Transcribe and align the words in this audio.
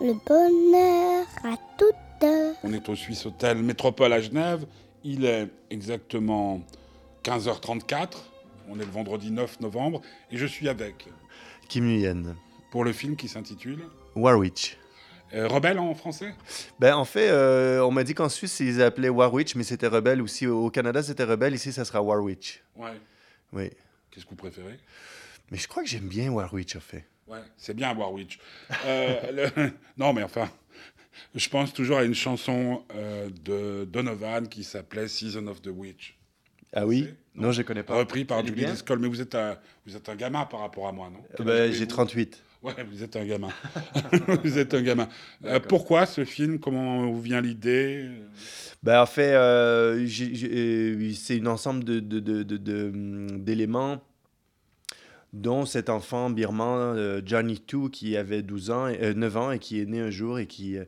le 0.00 0.14
bonheur 0.26 1.26
à 1.44 1.56
toute 1.78 2.24
heure. 2.24 2.54
On 2.62 2.72
est 2.72 2.88
au 2.88 2.94
Suisse 2.94 3.26
Hôtel 3.26 3.58
Métropole 3.58 4.12
à 4.12 4.20
Genève. 4.20 4.66
Il 5.04 5.24
est 5.24 5.48
exactement 5.70 6.60
15h34. 7.24 8.16
On 8.68 8.78
est 8.80 8.84
le 8.84 8.90
vendredi 8.90 9.30
9 9.30 9.60
novembre. 9.60 10.02
Et 10.30 10.36
je 10.36 10.46
suis 10.46 10.68
avec. 10.68 11.08
Kim 11.68 11.84
Nguyen. 11.84 12.36
Pour 12.70 12.84
le 12.84 12.92
film 12.92 13.16
qui 13.16 13.28
s'intitule 13.28 13.84
Warwich. 14.14 14.76
Euh, 15.34 15.48
Rebelle 15.48 15.78
en 15.78 15.94
français? 15.94 16.34
Ben, 16.78 16.94
en 16.94 17.04
fait, 17.04 17.28
euh, 17.30 17.80
on 17.80 17.90
m'a 17.90 18.04
dit 18.04 18.14
qu'en 18.14 18.28
Suisse, 18.28 18.60
ils 18.60 18.80
appelaient 18.80 19.08
Warwich, 19.08 19.56
mais 19.56 19.64
c'était 19.64 19.88
Rebelle 19.88 20.22
aussi. 20.22 20.46
Au 20.46 20.70
Canada, 20.70 21.02
c'était 21.02 21.24
Rebelle. 21.24 21.54
Ici, 21.54 21.72
ça 21.72 21.84
sera 21.84 22.00
Warwich. 22.00 22.62
Ouais. 22.76 23.00
Oui. 23.52 23.70
Qu'est-ce 24.10 24.24
que 24.24 24.30
vous 24.30 24.36
préférez? 24.36 24.78
Mais 25.50 25.58
je 25.58 25.66
crois 25.66 25.82
que 25.82 25.88
j'aime 25.88 26.08
bien 26.08 26.30
Warwich, 26.30 26.76
en 26.76 26.80
fait. 26.80 27.04
Ouais, 27.28 27.38
c'est 27.56 27.74
bien 27.74 27.94
Warwich. 27.96 28.38
Euh, 28.84 29.48
le- 29.56 29.70
Non, 29.96 30.12
mais 30.12 30.22
enfin, 30.22 30.48
je 31.34 31.48
pense 31.48 31.72
toujours 31.72 31.98
à 31.98 32.04
une 32.04 32.14
chanson 32.14 32.84
euh, 32.94 33.28
de 33.44 33.84
Donovan 33.84 34.46
qui 34.48 34.62
s'appelait 34.64 35.08
Season 35.08 35.46
of 35.48 35.60
the 35.62 35.68
Witch. 35.74 36.16
Ah 36.72 36.86
oui 36.86 37.08
Non. 37.34 37.48
Non, 37.48 37.52
je 37.52 37.62
connais 37.62 37.82
pas. 37.82 37.96
Repris 37.96 38.24
par 38.24 38.40
Julie 38.40 38.52
bien 38.52 38.68
Driscoll. 38.68 38.98
Mais 38.98 39.08
vous 39.08 39.20
êtes, 39.20 39.34
un, 39.34 39.56
vous 39.86 39.96
êtes 39.96 40.08
un 40.08 40.16
gamin 40.16 40.44
par 40.46 40.60
rapport 40.60 40.86
à 40.88 40.92
moi, 40.92 41.10
non? 41.12 41.20
Ben, 41.44 41.48
avez-vous 41.48 41.74
J'ai 41.74 41.86
38. 41.86 42.42
Ouais, 42.62 42.74
vous 42.90 43.02
êtes 43.02 43.14
un 43.16 43.24
gamin. 43.24 43.48
vous 44.44 44.58
êtes 44.58 44.74
un 44.74 44.82
gamin. 44.82 45.08
Euh, 45.44 45.60
pourquoi 45.60 46.06
ce 46.06 46.24
film? 46.24 46.58
Comment 46.58 47.06
vous 47.06 47.20
vient 47.20 47.40
l'idée? 47.40 48.08
Ben, 48.82 49.00
en 49.00 49.06
fait, 49.06 49.34
euh, 49.34 50.06
euh, 50.20 51.12
c'est 51.14 51.40
un 51.40 51.46
ensemble 51.46 51.84
de- 51.84 52.00
de- 52.00 52.20
de- 52.20 52.42
de- 52.42 52.56
de, 52.56 52.84
hum, 52.88 53.42
d'éléments 53.44 54.02
dont 55.32 55.66
cet 55.66 55.90
enfant 55.90 56.30
birman, 56.30 56.96
euh, 56.96 57.20
Johnny 57.24 57.60
Two, 57.60 57.90
qui 57.90 58.16
avait 58.16 58.42
12 58.42 58.70
ans, 58.70 58.86
euh, 58.86 59.14
9 59.14 59.36
ans 59.36 59.50
et 59.50 59.58
qui 59.58 59.80
est 59.80 59.86
né 59.86 60.00
un 60.00 60.10
jour 60.10 60.38
et 60.38 60.46
qui, 60.46 60.78
euh, 60.78 60.84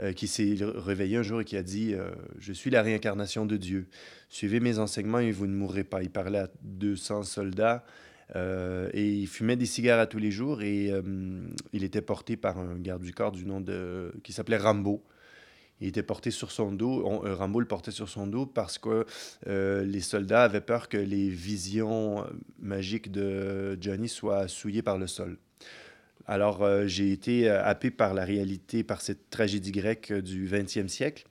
euh, 0.00 0.12
qui 0.12 0.28
s'est 0.28 0.56
réveillé 0.60 1.16
un 1.16 1.22
jour 1.22 1.40
et 1.40 1.44
qui 1.44 1.56
a 1.56 1.62
dit 1.62 1.92
euh, 1.94 2.10
Je 2.38 2.52
suis 2.52 2.70
la 2.70 2.82
réincarnation 2.82 3.46
de 3.46 3.56
Dieu. 3.56 3.88
Suivez 4.28 4.60
mes 4.60 4.78
enseignements 4.78 5.18
et 5.18 5.32
vous 5.32 5.48
ne 5.48 5.54
mourrez 5.54 5.82
pas. 5.82 6.02
Il 6.02 6.10
parlait 6.10 6.38
à 6.38 6.48
200 6.62 7.24
soldats 7.24 7.84
euh, 8.36 8.90
et 8.92 9.08
il 9.08 9.26
fumait 9.26 9.56
des 9.56 9.66
cigares 9.66 10.08
tous 10.08 10.18
les 10.18 10.30
jours 10.30 10.62
et 10.62 10.92
euh, 10.92 11.02
il 11.72 11.82
était 11.82 12.02
porté 12.02 12.36
par 12.36 12.58
un 12.58 12.76
garde 12.78 13.02
du 13.02 13.12
corps 13.12 13.32
du 13.32 13.44
nom 13.44 13.60
de 13.60 14.12
qui 14.22 14.32
s'appelait 14.32 14.58
Rambo. 14.58 15.02
Il 15.80 15.88
était 15.88 16.02
porté 16.02 16.30
sur 16.30 16.50
son 16.50 16.72
dos, 16.72 17.02
on- 17.04 17.24
euh, 17.24 17.34
Rambo 17.34 17.60
le 17.60 17.66
portait 17.66 17.90
sur 17.92 18.08
son 18.08 18.26
dos 18.26 18.46
parce 18.46 18.78
que 18.78 19.06
euh, 19.46 19.84
les 19.84 20.00
soldats 20.00 20.42
avaient 20.44 20.60
peur 20.60 20.88
que 20.88 20.96
les 20.96 21.28
visions 21.28 22.22
euh, 22.22 22.26
magiques 22.60 23.10
de 23.12 23.78
Johnny 23.80 24.08
soient 24.08 24.48
souillées 24.48 24.82
par 24.82 24.98
le 24.98 25.06
sol. 25.06 25.38
Alors 26.26 26.62
j'ai 26.86 27.10
été 27.10 27.48
happé 27.48 27.90
par 27.90 28.12
la 28.12 28.22
réalité, 28.24 28.82
par 28.84 29.00
cette 29.00 29.30
tragédie 29.30 29.72
grecque 29.72 30.12
du 30.12 30.46
20e 30.46 30.86
siècle. 30.88 31.24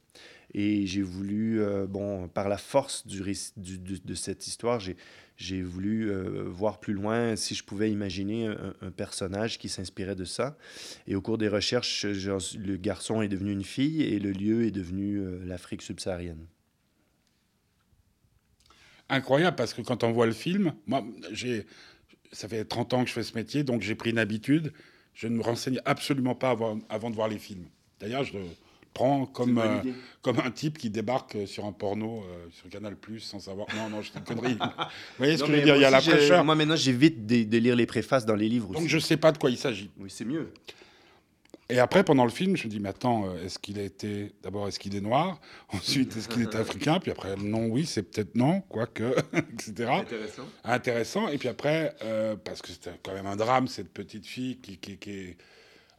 Et 0.55 0.87
j'ai 0.87 1.03
voulu, 1.03 1.61
bon, 1.87 2.27
par 2.29 2.49
la 2.49 2.57
force 2.57 3.05
de 3.05 4.15
cette 4.15 4.47
histoire, 4.47 4.79
j'ai, 4.79 4.97
j'ai 5.37 5.61
voulu 5.61 6.09
euh, 6.09 6.43
voir 6.47 6.79
plus 6.79 6.93
loin 6.93 7.35
si 7.35 7.53
je 7.53 7.63
pouvais 7.63 7.91
imaginer 7.91 8.47
un, 8.47 8.91
personnage 8.91 9.59
qui 9.59 9.69
s'inspirait 9.69 10.15
de 10.15 10.25
ça. 10.25 10.57
Et 11.05 11.15
au 11.15 11.21
cours 11.21 11.37
des 11.37 11.47
recherches, 11.47 12.05
le 12.05 12.75
garçon 12.77 13.21
est 13.21 13.27
devenu 13.27 13.51
une 13.51 13.63
fille 13.63 14.01
et 14.01 14.19
le 14.19 14.31
lieu 14.31 14.65
est 14.65 14.71
devenu 14.71 15.17
euh, 15.17 15.39
l'Afrique 15.45 15.83
subsaharienne. 15.83 16.47
Incroyable, 19.09 19.55
parce 19.55 19.73
que 19.73 19.81
quand 19.81 20.03
on 20.03 20.11
voit 20.11 20.25
le 20.25 20.33
film, 20.33 20.73
moi, 20.87 21.05
j'ai, 21.31 21.65
ça 22.31 22.49
fait 22.49 22.65
30 22.65 22.93
ans 22.93 23.03
que 23.03 23.09
je 23.09 23.13
fais 23.13 23.23
ce 23.23 23.35
métier, 23.35 23.63
donc 23.63 23.83
j'ai 23.83 23.95
pris 23.95 24.09
une 24.09 24.19
habitude. 24.19 24.73
Je 25.13 25.27
ne 25.27 25.37
me 25.37 25.43
renseigne 25.43 25.79
absolument 25.85 26.35
pas 26.35 26.49
avant, 26.49 26.79
avant 26.89 27.09
de 27.09 27.15
voir 27.15 27.27
les 27.27 27.39
films. 27.39 27.67
D'ailleurs, 27.99 28.23
je 28.23 28.37
prends 28.93 29.25
comme, 29.25 29.57
euh, 29.57 29.81
comme 30.21 30.39
un 30.39 30.51
type 30.51 30.77
qui 30.77 30.89
débarque 30.89 31.37
sur 31.47 31.65
un 31.65 31.71
porno 31.71 32.23
euh, 32.23 32.47
sur 32.51 32.69
Canal 32.69 32.95
Plus 32.95 33.19
sans 33.19 33.39
savoir. 33.39 33.67
Non, 33.75 33.89
non, 33.89 34.01
je 34.01 34.11
dis 34.11 34.17
une 34.17 34.23
connerie. 34.23 34.53
Vous 34.59 34.65
voyez 35.17 35.37
ce 35.37 35.43
que 35.43 35.51
je 35.51 35.57
veux 35.57 35.61
dire 35.63 35.75
Il 35.75 35.81
y 35.81 35.85
a 35.85 35.89
la 35.89 36.01
fraîcheur. 36.01 36.43
Moi 36.43 36.55
maintenant, 36.55 36.75
j'évite 36.75 37.25
de, 37.25 37.43
de 37.43 37.57
lire 37.57 37.75
les 37.75 37.85
préfaces 37.85 38.25
dans 38.25 38.35
les 38.35 38.49
livres 38.49 38.69
aussi. 38.71 38.79
Donc 38.81 38.89
je 38.89 38.95
ne 38.95 39.01
sais 39.01 39.17
pas 39.17 39.31
de 39.31 39.37
quoi 39.37 39.49
il 39.49 39.57
s'agit. 39.57 39.89
Oui, 39.99 40.09
c'est 40.09 40.25
mieux. 40.25 40.51
Et 41.69 41.79
après, 41.79 42.05
pendant 42.05 42.23
le 42.23 42.29
film, 42.31 42.55
je 42.55 42.63
me 42.63 42.69
dis, 42.69 42.79
mais 42.79 42.87
attends, 42.87 43.25
euh, 43.27 43.43
est-ce 43.43 43.59
qu'il 43.59 43.77
a 43.77 43.81
été. 43.83 44.31
D'abord, 44.41 44.69
est-ce 44.69 44.79
qu'il 44.79 44.95
est 44.95 45.01
noir? 45.01 45.37
Ensuite, 45.73 46.15
est-ce 46.15 46.29
qu'il 46.29 46.43
est 46.43 46.55
africain? 46.55 46.99
Puis 47.01 47.11
après, 47.11 47.35
non, 47.35 47.65
oui, 47.67 47.85
c'est 47.85 48.03
peut-être 48.03 48.35
non, 48.35 48.61
quoique, 48.69 49.13
etc. 49.33 49.89
Intéressant. 49.91 50.43
Intéressant. 50.63 51.27
Et 51.27 51.37
puis 51.37 51.49
après, 51.49 51.93
euh, 52.03 52.37
parce 52.37 52.61
que 52.61 52.69
c'était 52.69 52.91
quand 53.03 53.13
même 53.13 53.25
un 53.25 53.35
drame, 53.35 53.67
cette 53.67 53.89
petite 53.91 54.25
fille 54.25 54.59
qui, 54.59 54.77
qui, 54.77 54.97
qui 54.97 55.11
est- 55.11 55.37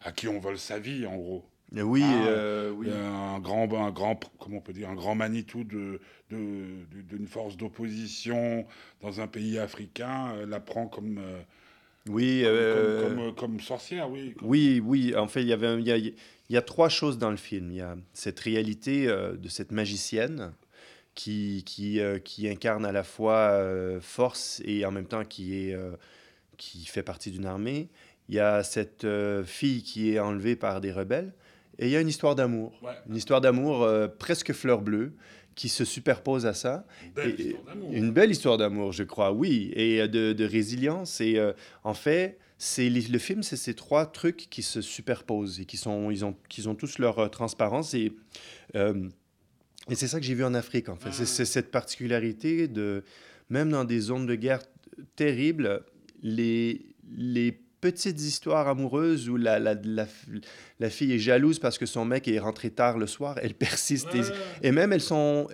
à 0.05 0.13
qui 0.13 0.27
on 0.29 0.39
vole 0.39 0.57
sa 0.59 0.79
vie, 0.79 1.05
en 1.05 1.17
gros. 1.17 1.45
Oui, 1.73 2.03
Ah, 2.05 2.27
euh, 2.27 2.71
oui. 2.71 2.91
Un 2.91 3.39
grand, 3.41 3.71
un 3.75 3.91
grand, 3.91 4.19
comment 4.39 4.59
on 4.59 4.61
peut 4.61 4.73
dire, 4.73 4.89
un 4.89 4.95
grand 4.95 5.15
Manitou 5.15 5.65
de, 5.65 6.01
de- 6.31 6.37
de- 6.37 7.03
d'une 7.17 7.27
force 7.27 7.57
d'opposition 7.57 8.67
dans 9.03 9.21
un 9.21 9.27
pays 9.27 9.59
africain 9.59 10.33
euh, 10.35 10.47
la 10.47 10.61
prend 10.61 10.87
comme, 10.87 11.19
euh, 11.19 11.41
oui, 12.09 12.41
comme, 12.43 12.53
euh, 12.55 13.03
comme, 13.03 13.17
comme- 13.17 13.35
comme 13.35 13.61
sorcière, 13.61 14.11
oui. 14.11 14.35
Oui, 14.41 14.81
oui. 14.83 15.15
En 15.15 15.29
fait, 15.29 15.43
il 15.43 15.49
y 15.49 15.53
avait, 15.53 15.79
il 15.79 15.87
y 15.87 15.93
a, 15.93 15.99
il 15.99 16.15
y 16.49 16.57
a 16.57 16.63
trois 16.63 16.89
choses 16.89 17.19
dans 17.19 17.31
le 17.31 17.37
film. 17.37 17.71
Il 17.71 17.77
y 17.77 17.81
a 17.83 17.97
cette 18.15 18.41
réalité 18.41 19.07
de 19.07 19.49
cette 19.49 19.71
magicienne 19.71 20.53
qui, 21.15 21.65
qui, 21.67 22.01
qui 22.25 22.49
incarne 22.49 22.87
à 22.87 22.93
la 22.93 23.03
fois 23.05 23.63
force 24.01 24.63
et 24.65 24.87
en 24.87 24.91
même 24.91 25.05
temps 25.07 25.25
qui, 25.25 25.69
est, 25.69 25.77
qui 26.57 26.87
fait 26.87 27.03
partie 27.03 27.31
d'une 27.31 27.45
armée. 27.45 27.89
Il 28.31 28.37
y 28.37 28.41
a 28.41 28.63
cette 28.63 29.07
fille 29.45 29.83
qui 29.83 30.13
est 30.15 30.19
enlevée 30.19 30.57
par 30.57 30.81
des 30.81 30.93
rebelles. 30.93 31.33
Et 31.79 31.87
il 31.87 31.91
y 31.91 31.97
a 31.97 32.01
une 32.01 32.09
histoire 32.09 32.35
d'amour. 32.35 32.73
Ouais. 32.83 32.93
Une 33.09 33.17
histoire 33.17 33.41
d'amour 33.41 33.83
euh, 33.83 34.09
presque 34.09 34.53
fleur 34.53 34.81
bleue 34.83 35.13
qui 35.55 35.69
se 35.69 35.85
superpose 35.85 36.47
à 36.47 36.55
ça. 36.55 36.87
Belle 37.15 37.35
Et- 37.39 37.43
histoire 37.49 37.65
d'amour. 37.65 37.91
Une 37.93 38.11
belle 38.13 38.31
histoire 38.31 38.57
d'amour, 38.59 38.93
je 38.93 39.03
crois, 39.05 39.33
oui, 39.33 39.71
et 39.75 40.01
euh, 40.01 40.09
de, 40.09 40.33
de 40.33 40.45
résilience. 40.45 41.21
Et 41.21 41.37
euh, 41.39 41.53
en 41.85 41.95
fait, 41.95 42.39
c'est 42.59 42.89
le 42.91 43.19
film, 43.19 43.43
c'est 43.43 43.57
ces 43.57 43.75
trois 43.75 44.07
trucs 44.07 44.49
qui 44.51 44.63
se 44.63 44.81
superposent 44.81 45.61
et 45.61 45.65
qui 45.65 45.77
sont, 45.77 46.11
ils 46.11 46.25
ont, 46.25 46.37
qui 46.49 46.67
ont 46.67 46.75
tous 46.75 46.99
leur 46.99 47.31
transparence. 47.31 47.95
Et, 47.95 48.13
euh, 48.75 49.09
et 49.89 49.95
c'est 49.95 50.09
ça 50.09 50.19
que 50.21 50.27
j'ai 50.27 50.35
vu 50.35 50.45
en 50.45 50.55
Afrique, 50.55 50.89
en 50.89 50.97
fait. 50.97 51.13
C'est- 51.13 51.27
C'est 51.27 51.45
cette 51.45 51.71
particularité 51.71 52.67
de, 52.69 53.05
même 53.51 53.71
dans 53.71 53.85
des 53.85 54.01
zones 54.01 54.27
de 54.27 54.35
guerre 54.35 54.63
terribles, 55.17 55.83
les, 56.23 56.87
les 57.17 57.61
petites 57.81 58.21
histoires 58.21 58.69
amoureuses 58.69 59.29
où 59.29 59.37
la, 59.37 59.59
la, 59.59 59.75
la, 59.83 60.07
la 60.81 60.91
fille 60.91 61.13
est 61.13 61.19
jalouse 61.19 61.59
parce 61.59 61.79
que 61.79 61.87
son 61.87 62.05
mec 62.05 62.27
est 62.29 62.39
rentré 62.39 62.71
tard 62.71 62.99
le 62.99 63.07
soir, 63.07 63.39
elles 63.43 63.55
persistent. 63.55 64.15
Et- 64.15 64.69
et 64.69 64.73
même 64.73 64.93
elles 64.93 65.01
sont, 65.01 65.47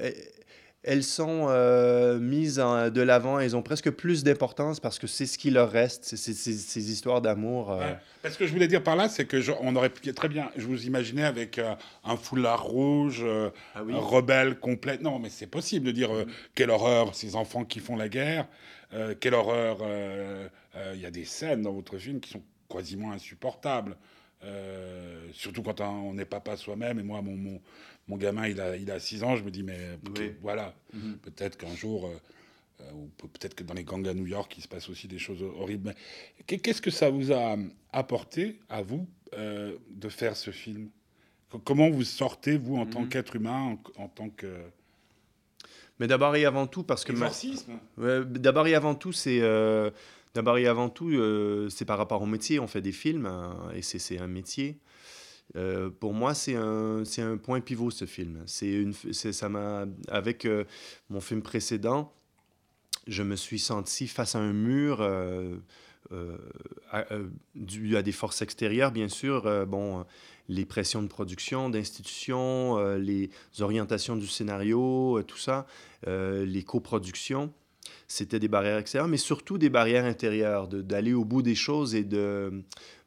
elles- 0.84 1.02
sont 1.02 1.46
euh, 1.48 2.18
mises 2.18 2.60
en- 2.60 2.90
de 2.90 3.00
l'avant, 3.00 3.38
elles 3.38 3.56
ont 3.56 3.62
presque 3.62 3.90
plus 3.90 4.22
d'importance 4.24 4.80
parce 4.80 4.98
que 4.98 5.06
c'est 5.06 5.26
ce 5.26 5.38
qui 5.38 5.50
leur 5.50 5.70
reste, 5.70 6.04
c'est 6.04 6.16
c'est- 6.16 6.32
c'est- 6.34 6.52
ces 6.52 6.90
histoires 6.92 7.20
d'amour. 7.20 7.72
euh. 7.72 7.78
Ouais. 7.80 7.96
Parce 8.22 8.36
que 8.36 8.46
je 8.46 8.52
voulais 8.52 8.68
dire 8.68 8.82
par 8.82 8.96
là, 8.96 9.08
c'est 9.08 9.26
que 9.26 9.40
je- 9.40 9.52
on 9.60 9.74
aurait 9.76 9.90
pu 9.90 10.12
très 10.14 10.28
bien. 10.28 10.50
Je 10.56 10.66
vous 10.66 10.86
imaginais 10.86 11.24
avec 11.24 11.58
euh, 11.58 11.74
un 12.04 12.16
foulard 12.16 12.62
rouge, 12.64 13.22
euh, 13.24 13.50
Ah 13.74 13.80
un 13.80 13.98
rebelle 13.98 14.58
complet. 14.58 14.98
Non, 15.00 15.18
mais 15.18 15.28
c'est 15.30 15.46
possible 15.46 15.86
de 15.86 15.92
dire 15.92 16.10
quelle 16.54 16.70
horreur 16.70 17.14
ces 17.14 17.36
enfants 17.36 17.64
qui 17.64 17.80
font 17.80 17.96
la 17.96 18.08
guerre. 18.08 18.46
euh, 18.92 19.14
quelle 19.18 19.34
horreur. 19.34 19.78
euh, 19.82 20.46
euh, 20.76 20.92
Il 20.94 21.00
y 21.00 21.06
a 21.06 21.10
des 21.10 21.24
scènes 21.24 21.62
dans 21.62 21.72
votre 21.72 21.98
film 21.98 22.20
qui 22.20 22.30
sont 22.30 22.42
quasiment 22.68 23.10
insupportables. 23.12 23.96
Euh, 24.44 25.20
surtout 25.32 25.62
quand 25.62 25.80
on 25.80 25.84
on 26.10 26.14
n'est 26.14 26.24
papa 26.24 26.56
soi-même. 26.56 26.98
Et 26.98 27.02
moi, 27.02 27.20
mon, 27.22 27.34
mon, 27.34 27.60
mon 28.08 28.16
gamin, 28.16 28.46
il 28.48 28.60
a, 28.60 28.76
il 28.76 28.90
a 28.90 28.98
6 29.00 29.22
ans. 29.22 29.36
Je 29.36 29.42
me 29.44 29.50
dis, 29.50 29.62
mais 29.62 29.98
Oui. 30.18 30.32
voilà, 30.42 30.74
Mhm. 30.92 31.18
peut-être 31.22 31.56
qu'un 31.56 31.74
jour. 31.74 32.06
euh, 32.06 32.14
euh, 32.80 32.90
ou 32.92 33.08
pe- 33.16 33.28
peut-être 33.28 33.54
que 33.54 33.62
dans 33.62 33.72
les 33.72 33.84
gangs 33.84 34.06
à 34.08 34.14
New 34.14 34.26
York, 34.26 34.52
il 34.58 34.60
se 34.62 34.66
passe 34.66 34.88
aussi 34.88 35.06
des 35.06 35.18
choses 35.20 35.42
horribles. 35.42 35.94
Qu'est-ce 36.48 36.82
que 36.82 36.90
ça 36.90 37.08
vous 37.08 37.30
a 37.32 37.56
apporté, 37.92 38.58
à 38.68 38.82
vous, 38.82 39.06
euh, 39.34 39.76
de 39.90 40.08
faire 40.08 40.36
ce 40.36 40.50
film? 40.50 40.88
Co- 41.50 41.60
Comment 41.60 41.88
vous 41.88 42.02
sortez, 42.02 42.58
vous, 42.58 42.76
en 42.76 42.84
tant 42.86 43.02
Mhm. 43.02 43.08
qu'être 43.10 43.36
humain, 43.36 43.78
en, 43.96 44.02
en 44.02 44.08
tant 44.08 44.28
que... 44.28 44.48
Mais 46.00 46.08
d'abord 46.08 46.34
et 46.34 46.44
avant 46.44 46.66
tout, 46.66 46.82
parce 46.82 47.04
que 47.04 47.12
ma- 47.12 47.26
Exorcisme 47.26 47.78
Ouais, 47.96 48.24
d'abord 48.24 48.66
et 48.66 48.74
avant 48.74 48.96
tout, 48.96 49.12
c'est 49.12 49.38
euh, 49.40 49.90
d'abord 50.34 50.58
et 50.58 50.66
avant 50.66 50.88
tout, 50.88 51.10
euh, 51.10 51.68
c'est 51.70 51.84
par 51.84 51.96
rapport 51.98 52.20
au 52.22 52.26
métier. 52.26 52.58
On 52.58 52.66
fait 52.66 52.82
des 52.82 52.92
films 52.92 53.26
hein, 53.26 53.56
et 53.74 53.82
c'est 53.82 54.18
un 54.18 54.26
métier. 54.26 54.78
Euh, 55.56 55.90
pour 55.90 56.14
moi, 56.14 56.34
c'est 56.34 56.56
un, 56.56 57.04
c'est 57.04 57.22
un 57.22 57.36
point 57.36 57.60
pivot 57.60 57.90
ce 57.90 58.06
film. 58.06 58.42
C'est 58.46 58.72
une, 58.72 58.92
c'est- 58.92 59.32
ça 59.32 59.48
m'a 59.48 59.86
avec 60.08 60.44
euh, 60.46 60.64
mon 61.10 61.20
film 61.20 61.42
précédent, 61.42 62.12
je 63.06 63.22
me 63.22 63.36
suis 63.36 63.58
senti 63.58 64.06
face 64.08 64.34
à 64.34 64.38
un 64.40 64.52
mur. 64.52 64.98
euh, 65.00 65.56
à- 66.92 67.06
dû 67.54 67.96
à 67.96 68.02
des 68.02 68.12
forces 68.12 68.42
extérieures, 68.42 68.92
bien 68.92 69.08
sûr. 69.08 69.66
bon, 69.66 70.04
les 70.48 70.66
pressions 70.66 71.02
de 71.02 71.08
production, 71.08 71.70
d'institutions, 71.70 72.76
les 72.96 73.30
orientations 73.60 74.14
du 74.16 74.26
scénario, 74.26 75.22
tout 75.26 75.38
ça, 75.38 75.66
les 76.06 76.62
coproductions. 76.62 77.52
C'était 78.06 78.38
des 78.38 78.48
barrières 78.48 78.78
extérieures, 78.78 79.08
mais 79.08 79.16
surtout 79.16 79.56
des 79.56 79.70
barrières 79.70 80.04
intérieures, 80.04 80.68
de- 80.68 80.82
d'aller 80.82 81.14
au 81.14 81.24
bout 81.24 81.40
des 81.42 81.54
choses 81.54 81.94
et 81.94 82.04
de... 82.04 82.62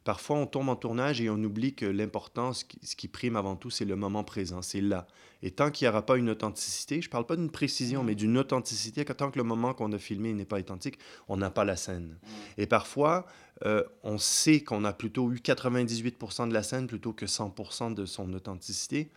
parfois 0.08 0.38
on 0.38 0.46
tombe 0.46 0.70
en 0.70 0.74
tournage 0.74 1.20
et 1.20 1.28
on 1.28 1.34
oublie 1.34 1.74
que 1.74 1.84
l'important, 1.84 2.54
ce 2.54 2.64
qui, 2.64 3.08
prime 3.08 3.36
avant 3.36 3.56
tout, 3.56 3.68
c'est 3.68 3.84
le 3.84 3.94
moment 3.94 4.24
présent, 4.24 4.62
c'est 4.62 4.80
là. 4.80 5.06
Et 5.42 5.50
tant 5.50 5.70
qu'il 5.70 5.84
n'y 5.84 5.90
aura 5.90 6.06
pas 6.06 6.16
une 6.16 6.30
authenticité, 6.30 7.02
je 7.02 7.10
parle 7.10 7.26
pas 7.26 7.36
d'une 7.36 7.50
précision, 7.50 8.02
mais 8.02 8.14
d'une 8.14 8.38
authenticité, 8.38 9.04
tant 9.04 9.30
que 9.30 9.36
le 9.36 9.44
moment 9.44 9.74
qu'on 9.74 9.92
a 9.92 9.98
filmé 9.98 10.32
n'est 10.32 10.46
pas 10.46 10.58
authentique, 10.60 10.98
on 11.28 11.36
n'a 11.36 11.50
pas 11.50 11.66
la 11.66 11.76
scène. 11.76 12.16
Et 12.56 12.66
parfois, 12.66 13.26
euh, 13.66 13.84
on 14.02 14.16
sait 14.16 14.62
qu'on 14.62 14.82
a 14.86 14.94
plutôt 14.94 15.30
eu 15.30 15.40
98% 15.40 16.48
de 16.48 16.54
la 16.54 16.62
scène 16.62 16.86
plutôt 16.86 17.12
que 17.12 17.26
100% 17.26 17.92
de 17.92 18.06
son 18.06 18.32
authenticité, 18.32 19.10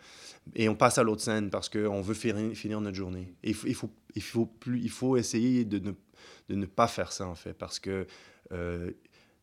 et 0.54 0.68
on 0.68 0.74
passe 0.74 0.98
à 0.98 1.04
l'autre 1.04 1.22
scène 1.22 1.48
parce 1.48 1.70
qu'on 1.70 2.02
veut 2.02 2.12
finir, 2.12 2.82
notre 2.82 2.96
journée. 2.98 3.34
Il 3.42 3.54
faut, 3.54 3.66
il 3.66 3.74
faut, 3.74 3.90
il 4.14 4.22
faut, 4.22 4.44
plus, 4.44 4.82
il 4.82 4.90
faut 4.90 5.16
essayer 5.16 5.64
de 5.64 5.78
ne, 5.78 5.92
de 6.50 6.54
ne 6.54 6.66
pas 6.66 6.86
faire 6.86 7.12
ça, 7.12 7.26
en 7.26 7.34
fait, 7.34 7.54
parce 7.54 7.78
que 7.78 8.06
euh, 8.52 8.90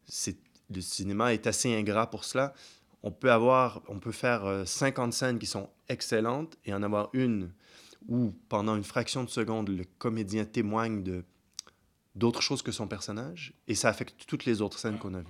c'est, 0.06 0.38
le 0.74 0.82
cinéma 0.82 1.34
est 1.34 1.48
assez 1.48 1.74
ingrat 1.74 2.10
pour 2.10 2.24
cela. 2.24 2.54
On 3.04 3.12
peut, 3.12 3.32
avoir, 3.32 3.82
on 3.88 4.00
peut 4.00 4.12
faire 4.12 4.46
euh, 4.46 4.66
50 4.66 5.14
scènes 5.14 5.40
qui 5.40 5.46
sont 5.46 5.70
excellentes 5.88 6.58
et 6.66 6.74
en 6.74 6.84
avoir 6.84 7.10
une 7.14 7.52
où, 8.08 8.34
pendant 8.50 8.76
une 8.76 8.84
fraction 8.84 9.24
de 9.24 9.30
seconde, 9.30 9.70
le 9.70 9.86
comédien 9.98 10.46
témoigne 10.46 11.04
de 11.04 11.24
d'autres 12.16 12.42
choses 12.42 12.62
que 12.62 12.72
son 12.72 12.88
personnage, 12.88 13.54
et 13.68 13.76
ça 13.76 13.88
affecte 13.88 14.26
toutes 14.28 14.46
les 14.46 14.62
autres 14.62 14.80
scènes 14.80 14.98
qu'on 14.98 15.14
a 15.14 15.20
vues. 15.20 15.28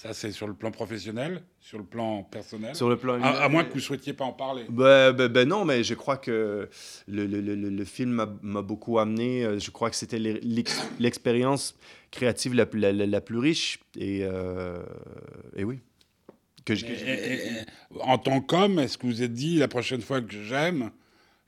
Ça, 0.00 0.14
c'est 0.14 0.30
sur 0.30 0.46
le 0.46 0.54
plan 0.54 0.70
professionnel, 0.70 1.42
sur 1.58 1.76
le 1.76 1.82
plan 1.84 2.22
personnel. 2.22 2.72
Sur 2.76 2.88
le 2.88 2.96
plan 2.96 3.20
À, 3.20 3.30
à 3.30 3.48
moins 3.48 3.64
que 3.64 3.72
vous 3.72 3.80
souhaitiez 3.80 4.12
pas 4.12 4.24
en 4.26 4.32
parler. 4.32 4.62
Ben, 4.68 5.10
ben- 5.10 5.26
ben 5.26 5.48
non, 5.48 5.64
mais 5.64 5.82
je 5.82 5.94
crois 5.94 6.16
que 6.16 6.68
le, 7.08 7.26
le- 7.26 7.40
le- 7.40 7.84
film 7.84 8.28
m'a- 8.42 8.62
beaucoup 8.62 9.00
amené. 9.00 9.44
Euh, 9.44 9.58
Je 9.58 9.72
crois 9.72 9.90
que 9.90 9.96
c'était 9.96 10.20
l'e- 10.20 10.38
l'ex- 10.44 10.80
l'expérience 11.00 11.76
créative 12.12 12.54
la, 12.54 12.64
plus- 12.64 12.78
la, 12.78 12.92
la- 12.92 13.06
la 13.06 13.20
plus 13.20 13.38
riche. 13.38 13.80
Et, 13.98 14.20
euh, 14.22 14.84
et 15.56 15.64
oui. 15.64 15.80
Que 16.64 16.76
je- 16.76 16.86
que 16.86 16.94
je- 16.94 17.04
Et- 17.04 17.08
et- 17.08 17.46
et- 17.48 17.64
en 18.00 18.18
tant 18.18 18.40
qu'homme, 18.40 18.78
est-ce 18.78 18.98
que 18.98 19.06
vous 19.08 19.14
vous 19.14 19.22
êtes 19.24 19.32
dit 19.32 19.56
la 19.58 19.66
prochaine 19.66 20.00
fois 20.02 20.20
que 20.20 20.32
j'aime, 20.44 20.92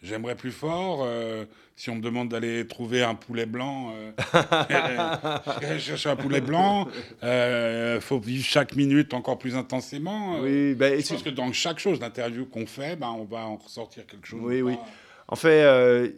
j'aimerais 0.02 0.35
plus 0.37 0.50
fort 0.52 1.02
euh, 1.05 1.44
Si 1.76 1.91
on 1.91 1.97
me 1.97 2.00
demande 2.02 2.29
d'aller 2.29 2.67
trouver 2.67 3.02
un 3.02 3.14
poulet 3.14 3.47
blanc, 3.47 3.93
euh, 3.94 4.12
je 5.62 5.79
cherche 5.79 6.06
un 6.06 6.17
poulet 6.17 6.41
blanc. 6.41 6.88
Il 7.23 8.00
faut 8.00 8.19
vivre 8.19 8.44
chaque 8.44 8.75
minute 8.76 9.14
encore 9.14 9.38
plus 9.38 9.55
intensément. 9.56 10.37
euh. 10.37 10.75
oui, 10.79 10.85
et 10.87 11.00
Je 11.00 11.08
pense 11.08 11.23
que 11.23 11.31
dans 11.31 11.52
chaque 11.52 11.79
chose 11.79 11.99
d'interview 11.99 12.47
qu'on 12.47 12.67
fait, 12.67 12.97
ben, 12.97 13.08
on 13.19 13.25
va 13.25 13.47
en 13.47 13.56
ressortir 13.56 14.06
quelque 14.06 14.26
chose. 14.26 14.41
Oui, 14.43 14.62
ou 14.62 14.69
oui. 14.69 14.75
pas. 14.76 14.87
En 15.29 15.37
fait, 15.37 15.62
euh, 15.62 16.08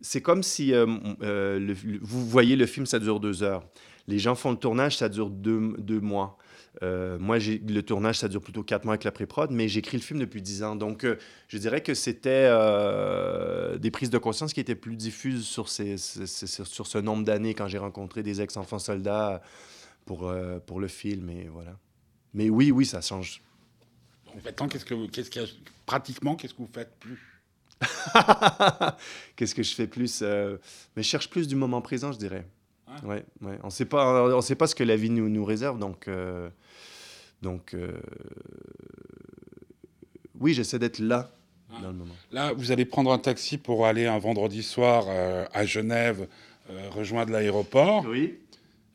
c'est 0.00 0.20
comme 0.22 0.42
si 0.42 0.72
euh, 0.72 0.86
euh, 1.22 1.58
le- 1.58 1.76
le- 1.84 1.98
vous 2.00 2.26
voyez 2.26 2.56
le 2.56 2.66
film, 2.66 2.86
ça 2.86 2.98
dure 2.98 3.20
deux 3.20 3.42
heures. 3.42 3.64
Les 4.06 4.18
gens 4.18 4.34
font 4.34 4.50
le 4.50 4.56
tournage, 4.56 4.96
ça 4.98 5.08
dure 5.08 5.30
deux, 5.30 5.74
deux 5.78 6.00
mois. 6.00 6.36
Euh, 6.82 7.18
moi, 7.18 7.38
le 7.38 7.80
tournage, 7.82 8.18
ça 8.18 8.28
dure 8.28 8.40
plutôt 8.42 8.62
quatre 8.62 8.84
mois 8.84 8.94
avec 8.94 9.04
la 9.04 9.12
pré-prod, 9.12 9.50
mais 9.50 9.68
j'écris 9.68 9.96
le 9.96 10.02
film 10.02 10.18
depuis 10.20 10.42
dix 10.42 10.62
ans. 10.62 10.76
Donc, 10.76 11.04
euh, 11.04 11.16
je 11.48 11.58
dirais 11.58 11.82
que 11.82 11.94
c'était 11.94 12.48
euh, 12.50 13.78
des 13.78 13.90
prises 13.90 14.10
de 14.10 14.18
conscience 14.18 14.52
qui 14.52 14.60
étaient 14.60 14.74
plus 14.74 14.96
diffuses 14.96 15.46
sur, 15.46 15.68
ces, 15.68 15.96
ces- 15.98 16.26
ces- 16.26 16.64
sur 16.64 16.86
ce 16.86 16.98
nombre 16.98 17.24
d'années 17.24 17.54
quand 17.54 17.68
j'ai 17.68 17.78
rencontré 17.78 18.22
des 18.22 18.40
ex-enfants 18.40 18.78
soldats 18.78 19.42
pour, 20.06 20.32
pour 20.66 20.80
le 20.80 20.88
film. 20.88 21.28
Et 21.30 21.48
voilà. 21.48 21.76
Mais 22.34 22.50
oui, 22.50 22.70
oui, 22.70 22.86
ça 22.86 23.00
change. 23.00 23.40
Donc 24.26 24.44
maintenant, 24.44 24.68
qu'est-ce 24.68 24.84
que, 24.84 25.06
qu'est-ce 25.06 25.38
a- 25.40 25.46
pratiquement, 25.86 26.34
qu'est-ce 26.36 26.54
que 26.54 26.58
vous 26.62 26.70
faites 26.72 26.94
plus? 26.98 27.30
Qu'est-ce 29.36 29.54
que 29.54 29.62
je 29.62 29.74
fais 29.74 29.86
plus 29.86 30.22
Mais 30.22 31.02
je 31.02 31.08
cherche 31.08 31.28
plus 31.28 31.46
du 31.48 31.56
moment 31.56 31.82
présent, 31.82 32.12
je 32.12 32.18
dirais. 32.18 32.46
Ouais, 33.02 33.24
ouais. 33.42 33.58
On 33.62 33.70
sait 33.70 33.84
pas, 33.84 34.34
on 34.34 34.40
sait 34.40 34.54
pas 34.54 34.66
ce 34.66 34.74
que 34.74 34.84
la 34.84 34.96
vie 34.96 35.10
nous, 35.10 35.28
nous 35.28 35.44
réserve, 35.44 35.78
donc, 35.78 36.06
euh, 36.08 36.48
donc, 37.42 37.74
euh, 37.74 38.00
oui, 40.40 40.54
j'essaie 40.54 40.78
d'être 40.78 40.98
là 40.98 41.30
dans 41.82 41.88
le 41.88 41.94
moment. 41.94 42.14
Là, 42.30 42.52
vous 42.52 42.70
allez 42.72 42.84
prendre 42.84 43.12
un 43.12 43.18
taxi 43.18 43.58
pour 43.58 43.86
aller 43.86 44.06
un 44.06 44.18
vendredi 44.18 44.62
soir 44.62 45.06
euh, 45.08 45.44
à 45.52 45.64
Genève, 45.64 46.28
euh, 46.70 46.88
rejoindre 46.90 47.32
l'aéroport. 47.32 48.04
Oui. 48.08 48.38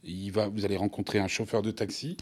Il 0.04 0.32
va, 0.32 0.48
vous 0.48 0.64
allez 0.66 0.78
rencontrer 0.78 1.20
un 1.20 1.28
chauffeur 1.28 1.62
de 1.62 1.72
taxi. 1.72 2.16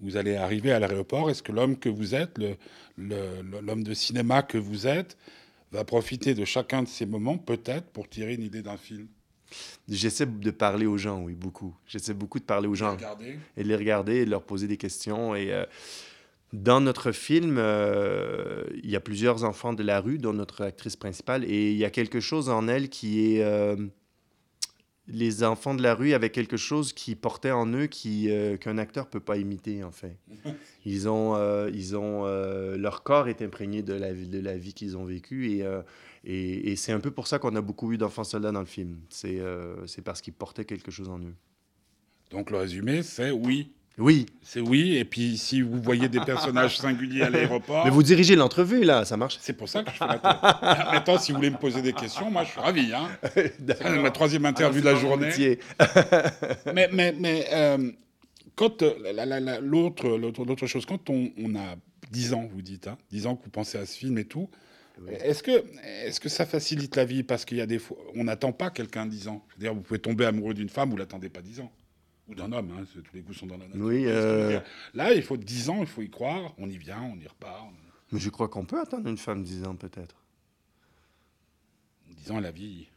Vous 0.00 0.16
allez 0.18 0.36
arriver 0.36 0.72
à 0.72 0.78
l'aéroport. 0.78 1.30
Est-ce 1.30 1.42
que 1.42 1.52
l'homme 1.52 1.78
que 1.78 1.88
vous 1.88 2.14
êtes, 2.14 2.36
le- 2.36 2.56
le- 2.98 3.40
le- 3.42 3.60
l'homme 3.60 3.82
de 3.84 3.94
cinéma 3.94 4.42
que 4.42 4.58
vous 4.58 4.86
êtes, 4.86 5.16
va 5.72 5.84
profiter 5.84 6.34
de 6.34 6.44
chacun 6.44 6.82
de 6.82 6.88
ces 6.88 7.06
moments, 7.06 7.38
peut-être, 7.38 7.86
pour 7.86 8.08
tirer 8.08 8.34
une 8.34 8.42
idée 8.42 8.62
d'un 8.62 8.76
film? 8.76 9.06
J'essaie 9.88 10.26
de 10.26 10.50
parler 10.50 10.86
aux 10.86 10.98
gens, 10.98 11.22
oui, 11.22 11.34
beaucoup. 11.34 11.74
J'essaie 11.86 12.14
beaucoup 12.14 12.38
de 12.38 12.44
parler 12.44 12.68
aux 12.68 12.74
gens 12.74 12.92
Regardez. 12.92 13.38
et 13.56 13.62
de 13.62 13.68
les 13.68 13.76
regarder 13.76 14.16
et 14.16 14.24
de 14.24 14.30
leur 14.30 14.42
poser 14.42 14.66
des 14.66 14.76
questions. 14.76 15.34
Et 15.34 15.52
euh, 15.52 15.64
dans 16.52 16.80
notre 16.80 17.12
film, 17.12 17.56
euh, 17.58 18.64
il 18.82 18.90
y 18.90 18.96
a 18.96 19.00
plusieurs 19.00 19.44
enfants 19.44 19.72
de 19.72 19.82
la 19.82 20.00
rue, 20.00 20.18
dont 20.18 20.32
notre 20.32 20.62
actrice 20.64 20.96
principale, 20.96 21.44
et 21.44 21.70
il 21.70 21.76
y 21.76 21.84
a 21.84 21.90
quelque 21.90 22.20
chose 22.20 22.48
en 22.48 22.68
elle 22.68 22.88
qui 22.88 23.36
est... 23.36 23.42
euh, 23.44 23.76
les 25.08 25.44
enfants 25.44 25.74
de 25.74 25.82
la 25.82 25.94
rue 25.94 26.14
avaient 26.14 26.30
quelque 26.30 26.56
chose 26.56 26.92
qui 26.92 27.14
portait 27.14 27.52
en 27.52 27.72
eux 27.72 27.86
qui 27.86 28.28
euh, 28.28 28.56
qu'un 28.56 28.76
acteur 28.76 29.06
peut 29.08 29.20
pas 29.20 29.36
imiter 29.36 29.84
en 29.84 29.92
fait. 29.92 30.16
Ils 30.84 31.08
ont 31.08 31.36
euh, 31.36 31.70
ils 31.72 31.96
ont 31.96 32.24
euh, 32.26 32.76
leur 32.76 33.04
corps 33.04 33.28
est 33.28 33.40
imprégné 33.40 33.82
de 33.82 33.92
la 33.94 34.12
vie 34.12 34.26
de 34.26 34.40
la 34.40 34.56
vie 34.56 34.74
qu'ils 34.74 34.96
ont 34.96 35.04
vécue 35.04 35.50
et 35.52 35.64
et, 36.26 36.72
et 36.72 36.76
c'est 36.76 36.92
un 36.92 37.00
peu 37.00 37.10
pour 37.10 37.26
ça 37.26 37.38
qu'on 37.38 37.54
a 37.56 37.60
beaucoup 37.60 37.92
eu 37.92 37.98
d'enfants 37.98 38.24
soldats 38.24 38.52
dans 38.52 38.60
le 38.60 38.66
film. 38.66 38.98
C'est 39.08 39.38
euh, 39.40 39.86
c'est 39.86 40.02
parce 40.02 40.20
qu'ils 40.20 40.32
portaient 40.34 40.64
quelque 40.64 40.90
chose 40.90 41.08
en 41.08 41.18
eux. 41.20 41.34
Donc 42.30 42.50
le 42.50 42.58
résumé, 42.58 43.02
c'est 43.02 43.30
oui. 43.30 43.72
Oui, 43.98 44.26
C'est 44.42 44.60
oui. 44.60 44.96
Et 44.98 45.06
puis 45.06 45.38
si 45.38 45.62
vous 45.62 45.80
voyez 45.80 46.10
des 46.10 46.20
personnages 46.20 46.76
singuliers 46.76 47.22
à 47.22 47.30
l'aéroport, 47.30 47.82
mais 47.86 47.90
vous 47.90 48.02
dirigez 48.02 48.36
l'entrevue 48.36 48.84
là, 48.84 49.06
ça 49.06 49.16
marche. 49.16 49.38
c'est 49.40 49.54
pour 49.54 49.70
ça 49.70 49.82
que 49.84 49.90
je 49.90 49.96
fais 49.96 50.06
la 50.06 50.18
tête. 50.18 50.20
Ah, 50.42 50.90
Maintenant, 50.92 51.18
si 51.18 51.32
vous 51.32 51.38
voulez 51.38 51.48
me 51.48 51.56
poser 51.56 51.80
des 51.80 51.94
questions, 51.94 52.30
moi, 52.30 52.44
je 52.44 52.50
suis 52.50 52.60
ravi. 52.60 52.92
Hein. 52.92 53.08
C'est 53.34 53.58
ma 54.02 54.10
troisième 54.10 54.44
interview 54.44 54.80
de 54.82 54.84
la 54.86 54.96
journée. 54.96 55.28
Métier. 55.28 55.60
mais 56.74 56.90
mais, 56.92 57.14
mais 57.18 57.46
euh, 57.52 57.90
quand 58.54 58.82
euh, 58.82 58.92
la- 59.14 59.24
la- 59.24 59.40
la- 59.40 59.60
l'autre 59.60 60.66
chose, 60.66 60.84
quand 60.84 61.08
on, 61.08 61.30
on 61.38 61.54
a 61.56 61.76
10 62.10 62.34
ans, 62.34 62.46
vous 62.52 62.60
dites, 62.62 62.88
hein, 62.88 62.98
10 63.10 63.26
ans 63.28 63.36
que 63.36 63.44
vous 63.44 63.50
pensez 63.50 63.78
à 63.78 63.86
ce 63.86 63.96
film 63.96 64.18
et 64.18 64.24
tout, 64.26 64.50
est-ce 65.08 65.42
que, 65.42 65.64
est 65.84 66.18
que 66.18 66.28
ça 66.28 66.46
facilite 66.46 66.96
la 66.96 67.04
vie 67.04 67.22
Parce 67.22 67.44
qu'il 67.44 67.58
y 67.58 67.60
a 67.60 67.66
des 67.66 67.78
fois, 67.78 67.98
on 68.14 68.24
n'attend 68.24 68.52
pas 68.52 68.70
quelqu'un 68.70 69.06
10 69.06 69.28
ans? 69.28 69.44
C'est-à-dire, 69.48 69.74
vous 69.74 69.82
pouvez 69.82 69.98
tomber 70.00 70.24
amoureux 70.24 70.54
d'une 70.54 70.68
femme, 70.68 70.90
vous 70.90 70.96
l'attendez 70.96 71.28
pas 71.28 71.42
10 71.42 71.60
ans. 71.60 71.72
Ou 72.28 72.34
d'un 72.34 72.50
homme, 72.50 72.72
hein, 72.76 72.84
tous 72.92 73.14
les 73.14 73.20
goûts 73.20 73.34
sont 73.34 73.46
dans 73.46 73.56
la 73.56 73.66
nature. 73.66 73.84
Oui, 73.84 74.04
euh, 74.06 74.58
Là, 74.94 75.12
il 75.12 75.22
faut 75.22 75.36
10 75.36 75.70
ans, 75.70 75.80
il 75.80 75.86
faut 75.86 76.02
y 76.02 76.10
croire, 76.10 76.54
on 76.58 76.68
y 76.68 76.76
vient, 76.76 77.02
on 77.02 77.18
y 77.18 77.26
repart. 77.26 77.66
Mais 78.10 78.18
je 78.18 78.30
crois 78.30 78.48
qu'on 78.48 78.64
peut 78.64 78.80
attendre 78.80 79.08
une 79.08 79.18
femme 79.18 79.42
10 79.42 79.64
ans 79.64 79.76
peut-être. 79.76 80.16
10 82.10 82.30
ans, 82.32 82.40
la 82.40 82.50
vie. 82.50 82.88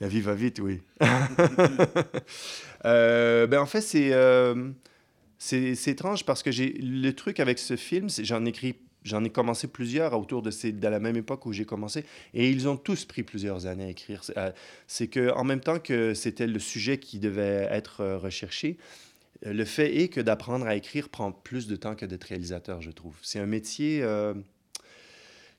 La 0.00 0.06
vie 0.06 0.20
va 0.20 0.34
vite, 0.34 0.60
oui. 0.60 0.80
Euh, 2.84 3.48
ben 3.48 3.58
en 3.58 3.66
fait, 3.66 3.80
c'est 3.80 4.12
euh, 4.12 4.70
c'est 5.36 5.74
c'est 5.74 5.90
étrange 5.90 6.24
parce 6.24 6.44
que 6.44 6.52
j'ai 6.52 6.74
le 6.74 7.12
truc 7.12 7.40
avec 7.40 7.58
ce 7.58 7.74
film, 7.74 8.08
c'est 8.08 8.24
j'en 8.24 8.46
ai 8.46 8.50
écrit, 8.50 8.76
j'en 9.08 9.24
ai 9.24 9.30
commencé 9.30 9.66
plusieurs 9.66 10.18
autour 10.18 10.42
de 10.42 10.88
la 10.88 11.00
même 11.00 11.16
époque 11.16 11.46
où 11.46 11.52
j'ai 11.52 11.64
commencé, 11.64 12.04
et 12.34 12.50
ils 12.50 12.68
ont 12.68 12.76
tous 12.76 13.04
pris 13.04 13.22
plusieurs 13.22 13.66
années 13.66 13.86
à 13.86 13.88
écrire. 13.88 14.22
C'est 14.22 14.38
euh, 14.38 15.10
que 15.10 15.32
en 15.32 15.44
même 15.44 15.60
temps 15.60 15.80
que 15.80 16.14
c'était 16.14 16.46
le 16.46 16.58
sujet 16.58 16.98
qui 16.98 17.18
devait 17.18 17.66
être 17.70 18.00
euh, 18.02 18.18
recherché. 18.18 18.76
euh, 19.46 19.52
Le 19.52 19.64
fait 19.64 19.96
est 19.96 20.08
que 20.08 20.20
d'apprendre 20.20 20.66
à 20.66 20.76
écrire 20.76 21.08
prend 21.08 21.32
plus 21.32 21.66
de 21.66 21.76
temps 21.76 21.94
que 21.94 22.06
d'être 22.06 22.24
réalisateur, 22.24 22.80
je 22.82 22.90
trouve. 22.90 23.16
C'est 23.22 23.40
un 23.40 23.46
métier. 23.46 24.02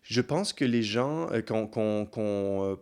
je 0.03 0.21
pense 0.21 0.53
que 0.53 0.65
les 0.65 0.83
gens, 0.83 1.27
qu'on 1.45 2.79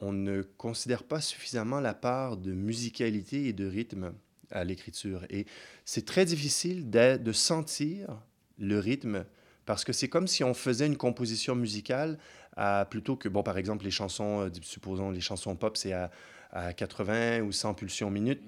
on 0.00 0.12
ne 0.12 0.42
considère 0.42 1.04
pas 1.04 1.20
suffisamment 1.20 1.80
la 1.80 1.94
part 1.94 2.36
de 2.36 2.52
musicalité 2.52 3.48
et 3.48 3.52
de 3.52 3.66
rythme 3.66 4.12
à 4.50 4.64
l'écriture. 4.64 5.24
Et 5.30 5.46
c'est 5.84 6.04
très 6.04 6.24
difficile 6.24 6.90
de 6.90 7.32
sentir 7.32 8.20
le 8.58 8.78
rythme 8.78 9.24
parce 9.66 9.84
que 9.84 9.92
c'est 9.92 10.08
comme 10.08 10.26
si 10.26 10.42
on 10.44 10.54
faisait 10.54 10.86
une 10.86 10.96
composition 10.96 11.54
musicale 11.54 12.18
à, 12.56 12.86
plutôt 12.88 13.16
que, 13.16 13.28
bon, 13.28 13.42
par 13.42 13.58
exemple, 13.58 13.84
les 13.84 13.90
chansons, 13.90 14.42
euh, 14.42 14.48
supposons 14.62 15.10
les 15.10 15.20
chansons 15.20 15.54
pop, 15.56 15.76
c'est 15.76 15.92
à, 15.92 16.10
à 16.52 16.72
80 16.72 17.40
ou 17.40 17.52
100 17.52 17.74
pulsions 17.74 18.10
minutes. 18.10 18.42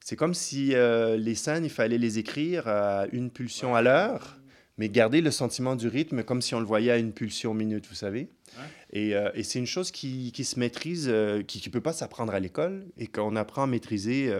C'est 0.00 0.16
comme 0.16 0.34
si 0.34 0.74
euh, 0.74 1.16
les 1.16 1.34
scènes, 1.34 1.64
il 1.64 1.70
fallait 1.70 1.98
les 1.98 2.18
écrire 2.18 2.66
à 2.66 3.06
une 3.12 3.30
pulsion 3.30 3.74
à 3.74 3.82
l'heure, 3.82 4.38
mais 4.78 4.88
garder 4.88 5.20
le 5.20 5.30
sentiment 5.30 5.76
du 5.76 5.86
rythme 5.86 6.24
comme 6.24 6.42
si 6.42 6.54
on 6.54 6.60
le 6.60 6.66
voyait 6.66 6.90
à 6.90 6.98
une 6.98 7.12
pulsion 7.12 7.54
minute, 7.54 7.86
vous 7.86 7.94
savez. 7.94 8.28
Ouais. 8.56 8.64
Et, 8.90 9.14
euh, 9.14 9.30
et 9.34 9.42
c'est 9.42 9.58
une 9.58 9.66
chose 9.66 9.90
qui, 9.90 10.32
qui 10.32 10.44
se 10.44 10.58
maîtrise, 10.58 11.06
euh, 11.08 11.42
qui 11.42 11.62
ne 11.64 11.72
peut 11.72 11.80
pas 11.80 11.92
s'apprendre 11.92 12.34
à 12.34 12.40
l'école 12.40 12.86
et 12.96 13.06
qu'on 13.06 13.36
apprend 13.36 13.62
à 13.62 13.66
maîtriser 13.66 14.34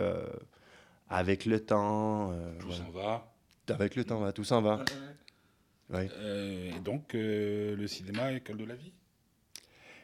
avec 1.09 1.47
le 1.47 1.61
temps. 1.61 2.33
Tout 2.59 2.67
voilà. 2.69 2.85
s'en 2.85 2.91
va. 2.91 3.29
Avec 3.69 3.95
le 3.95 4.05
temps, 4.05 4.19
va, 4.19 4.33
tout 4.33 4.45
s'en 4.45 4.61
va. 4.61 4.85
Euh, 5.95 6.71
et 6.77 6.81
donc, 6.81 7.15
euh, 7.15 7.77
le 7.77 7.87
cinéma, 7.87 8.33
école 8.33 8.57
de 8.57 8.65
la 8.65 8.75
vie? 8.75 8.93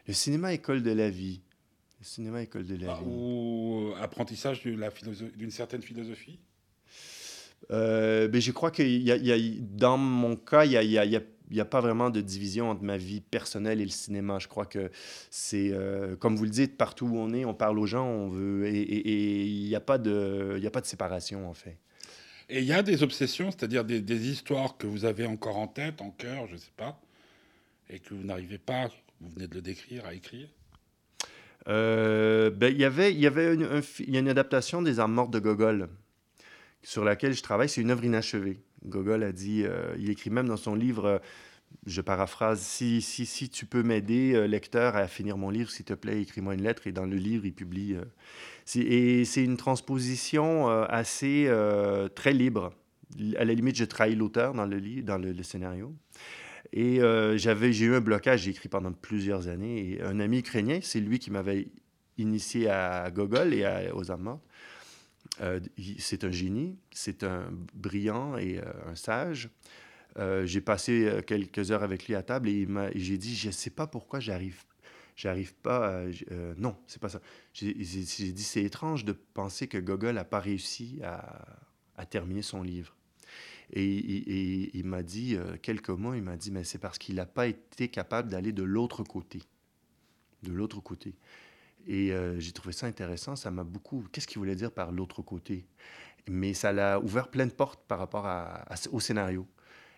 Le 0.07 0.13
cinéma, 0.13 0.53
école 0.53 0.83
de 0.83 0.91
la 0.91 1.09
vie. 1.09 1.41
Le 1.99 2.05
cinéma, 2.05 2.41
école 2.41 2.65
de 2.65 2.75
la 2.75 2.93
Ah, 2.93 2.99
vie. 2.99 3.05
Ou 3.07 3.93
apprentissage 3.99 4.61
d'une 4.63 5.51
certaine 5.51 5.81
philosophie? 5.81 6.39
Euh, 7.71 8.27
ben, 8.27 8.39
je 8.39 8.51
crois 8.51 8.71
que 8.71 8.81
y 8.81 9.11
a, 9.11 9.17
y 9.17 9.31
a, 9.31 9.61
dans 9.61 9.97
mon 9.97 10.35
cas, 10.35 10.65
il 10.65 10.69
n'y 10.69 10.97
a, 10.97 11.05
y 11.05 11.59
a, 11.59 11.65
pas 11.65 11.81
vraiment 11.81 12.09
de 12.09 12.21
division 12.21 12.69
entre 12.69 12.83
ma 12.83 12.97
vie 12.97 13.19
personnelle 13.19 13.81
et 13.81 13.83
le 13.83 13.91
cinéma. 13.91 14.39
Je 14.39 14.47
crois 14.47 14.65
que 14.65 14.89
c'est, 15.29 15.71
euh, 15.73 16.15
comme 16.15 16.35
vous 16.37 16.45
le 16.45 16.49
dites, 16.49 16.77
partout 16.77 17.07
où 17.07 17.17
on 17.17 17.33
est, 17.33 17.43
on 17.45 17.53
parle 17.53 17.77
aux 17.77 17.85
gens, 17.85 18.07
on 18.07 18.29
veut, 18.29 18.65
et 18.67 19.45
il 19.45 19.67
n'y 19.67 19.75
a, 19.75 19.81
pas 19.81 19.97
de, 19.97 20.59
a 20.63 20.69
pas 20.71 20.81
de 20.81 20.85
séparation, 20.85 21.49
en 21.49 21.53
fait. 21.53 21.77
Et 22.49 22.59
il 22.59 22.65
y 22.65 22.73
a 22.73 22.81
des 22.81 23.03
obsessions, 23.03 23.51
c'est-à-dire 23.51 23.85
des, 23.85 24.29
histoires 24.29 24.75
que 24.77 24.87
vous 24.87 25.05
avez 25.05 25.25
encore 25.25 25.57
en 25.57 25.67
tête, 25.67 26.01
en 26.01 26.09
cœur, 26.09 26.47
je 26.47 26.53
ne 26.53 26.57
sais 26.57 26.71
pas, 26.75 26.99
et 27.89 27.99
que 27.99 28.15
vous 28.15 28.23
n'arrivez 28.23 28.57
pas, 28.57 28.89
vous 29.21 29.29
venez 29.29 29.47
de 29.47 29.55
le 29.55 29.61
décrire, 29.61 30.05
à 30.05 30.13
écrire 30.13 30.47
euh, 31.67 32.49
ben, 32.49 32.75
y 32.75 32.85
avait, 32.85 33.13
y 33.13 33.27
avait 33.27 33.53
une, 33.53 33.63
un, 33.63 33.81
y 33.99 34.15
a 34.15 34.19
une 34.19 34.29
adaptation 34.29 34.81
des 34.81 34.99
Armes 34.99 35.13
mortes 35.13 35.31
de 35.31 35.39
Gogol 35.39 35.89
sur 36.81 37.03
laquelle 37.03 37.33
je 37.33 37.43
travaille. 37.43 37.69
C'est 37.69 37.81
une 37.81 37.91
œuvre 37.91 38.05
inachevée. 38.05 38.59
Gogol 38.85 39.23
a 39.23 39.31
dit, 39.31 39.63
euh, 39.65 39.93
il 39.99 40.09
écrit 40.09 40.29
même 40.29 40.47
dans 40.47 40.57
son 40.57 40.73
livre, 40.73 41.05
euh, 41.05 41.19
je 41.85 42.01
paraphrase, 42.01 42.59
si, 42.59 43.01
si, 43.01 43.25
si 43.25 43.49
tu 43.49 43.65
peux 43.65 43.83
m'aider, 43.83 44.33
euh, 44.35 44.47
lecteur, 44.47 44.95
à 44.95 45.07
finir 45.07 45.37
mon 45.37 45.49
livre, 45.49 45.71
s'il 45.71 45.85
te 45.85 45.93
plaît, 45.93 46.21
écris-moi 46.21 46.53
une 46.53 46.63
lettre. 46.63 46.87
Et 46.87 46.91
dans 46.91 47.05
le 47.05 47.15
livre, 47.15 47.45
il 47.45 47.53
publie. 47.53 47.95
Euh, 47.95 48.05
et 48.75 49.25
c'est 49.25 49.43
une 49.43 49.57
transposition 49.57 50.69
euh, 50.69 50.85
assez 50.89 51.49
très 52.15 52.33
libre. 52.33 52.71
À 53.37 53.45
la 53.45 53.53
limite, 53.53 53.75
je 53.75 53.85
trahis 53.85 54.15
l'auteur 54.15 54.53
dans 54.53 54.65
le 54.65 54.79
dans 55.01 55.17
le, 55.17 55.41
scénario. 55.41 55.95
Et 56.71 56.99
j'avais, 57.37 57.73
j'ai 57.73 57.85
eu 57.85 57.95
un 57.95 58.01
blocage, 58.01 58.41
j'ai 58.43 58.51
écrit 58.51 58.69
pendant 58.69 58.91
plusieurs 58.91 59.47
années. 59.47 59.99
Un 60.03 60.19
ami 60.19 60.39
ukrainien, 60.39 60.79
c'est 60.83 60.99
lui 60.99 61.17
qui 61.17 61.31
m'avait 61.31 61.69
initié 62.19 62.69
à 62.69 63.09
Gogol 63.09 63.55
et 63.55 63.65
à, 63.65 63.95
aux 63.95 64.11
âmes 64.11 64.21
mortes. 64.21 64.43
C'est 65.97 66.23
un 66.23 66.29
génie, 66.31 66.77
c'est 66.91 67.23
un 67.23 67.49
brillant 67.73 68.37
et 68.37 68.59
un 68.59 68.93
sage. 68.93 69.49
Euh, 70.17 70.45
j'ai 70.45 70.61
passé 70.61 71.05
euh, 71.05 71.21
quelques 71.21 71.71
heures 71.71 71.83
avec 71.83 72.07
lui 72.07 72.15
à 72.15 72.23
table 72.23 72.49
et, 72.49 72.61
et 72.63 72.99
j'ai 72.99 73.17
dit, 73.17 73.35
je 73.35 73.47
ne 73.47 73.51
sais 73.51 73.69
pas 73.69 73.87
pourquoi 73.87 74.19
j'arrive 74.19 74.63
j'arrive 75.19 75.53
pas 75.53 75.85
à, 75.85 75.91
euh, 76.31 76.53
non 76.57 76.77
c'est 76.87 77.01
pas 77.01 77.09
ça. 77.09 77.19
J'ai 77.53 77.73
dit 77.73 78.43
c'est 78.43 78.63
étrange 78.63 79.03
de 79.03 79.11
penser 79.11 79.67
que 79.67 79.77
Gogol 79.77 80.15
n'a 80.15 80.23
pas 80.23 80.39
réussi 80.39 81.01
à, 81.03 82.05
terminer 82.05 82.41
son 82.41 82.63
livre. 82.63 82.95
Et, 83.73 84.77
il 84.77 84.85
m'a 84.85 85.03
dit 85.03 85.35
euh, 85.35 85.57
quelques 85.61 85.89
mots 85.89 86.13
il 86.13 86.23
m'a 86.23 86.37
dit 86.37 86.51
mais 86.51 86.63
c'est 86.63 86.79
parce 86.79 86.97
qu'il 86.97 87.15
n'a 87.15 87.25
pas 87.25 87.47
été 87.47 87.89
capable 87.89 88.29
d'aller 88.29 88.53
de 88.53 88.63
l'autre 88.63 89.03
côté 89.03 89.41
de 90.41 90.53
l'autre 90.53 90.79
côté. 90.79 91.15
Et 91.85 92.13
euh, 92.13 92.39
j'ai 92.39 92.53
trouvé 92.53 92.71
ça 92.71 92.87
intéressant 92.87 93.35
ça 93.35 93.51
m'a 93.51 93.65
beaucoup 93.65 94.07
qu'est-ce 94.13 94.25
qu'il 94.25 94.39
voulait 94.39 94.55
dire 94.55 94.71
par 94.71 94.93
l'autre 94.93 95.21
côté? 95.21 95.67
Mais 96.29 96.53
ça 96.53 96.71
l'a 96.71 97.01
ouvert 97.01 97.29
plein 97.29 97.45
de 97.45 97.51
portes 97.51 97.85
par 97.87 97.99
rapport 97.99 98.25
au 98.91 98.99
scénario 99.01 99.45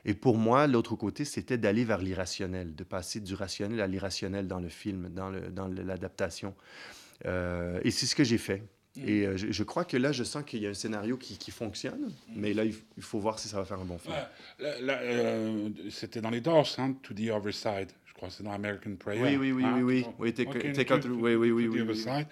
et 0.06 0.14
pour 0.14 0.38
moi, 0.38 0.68
l'autre 0.68 0.96
côté, 0.96 1.26
c'était 1.26 1.58
d'aller 1.58 1.84
vers 1.84 2.00
l'irrationnel, 2.00 2.76
de 2.76 2.84
passer 2.84 3.20
du 3.20 3.36
rationnel 3.36 3.82
à 3.82 3.88
l'irrationnel 3.88 4.48
dans 4.48 4.60
le 4.60 4.70
film, 4.70 5.10
dans 5.10 5.30
l'adaptation. 5.68 6.50
Dans 6.50 7.30
euh, 7.30 7.80
et 7.84 7.92
c'est 7.92 8.06
ce 8.06 8.16
que 8.16 8.24
j'ai 8.24 8.38
fait. 8.38 8.64
Mmh. 8.96 9.08
Et 9.08 9.26
euh, 9.26 9.38
je, 9.38 9.52
je, 9.52 9.64
crois 9.64 9.86
que 9.86 9.96
là, 9.96 10.12
je 10.12 10.24
sens 10.24 10.44
qu'il 10.44 10.62
y 10.62 10.68
a 10.68 10.70
un 10.70 10.74
scénario 10.74 11.18
qui, 11.18 11.38
qui 11.38 11.52
fonctionne, 11.52 12.02
mmh. 12.02 12.34
mais 12.36 12.54
là, 12.54 12.66
il, 12.66 12.74
il, 12.98 13.04
faut 13.04 13.20
voir 13.20 13.40
si 13.40 13.48
ça 13.48 13.58
va 13.58 13.66
faire 13.66 13.80
un 13.80 13.86
bon 13.86 13.98
film. 13.98 14.14
Ouais, 14.14 14.76
euh, 14.90 15.70
c'était 15.90 16.20
dans 16.20 16.30
les 16.30 16.42
Doors, 16.42 16.68
hein, 16.78 16.96
To 17.04 17.14
the 17.14 17.30
Other 17.30 17.54
Side. 17.54 17.92
Je 18.06 18.14
crois 18.14 18.30
c'est 18.30 18.44
dans 18.44 18.52
American 18.52 18.96
Prayer. 18.96 19.22
Oui, 19.22 19.38
oui, 19.38 19.52
oui, 19.52 19.64
hein, 19.64 19.76
oui, 19.78 19.84
oui. 19.84 20.06
oui 20.20 20.34
take, 20.34 20.50
okay, 20.50 20.74
take 20.74 20.94
out, 20.94 21.06
oui, 21.06 21.36
oui, 21.36 21.52
oui, 21.52 21.68
oui, 21.68 21.82
oui, 21.82 21.82
oui. 21.82 22.26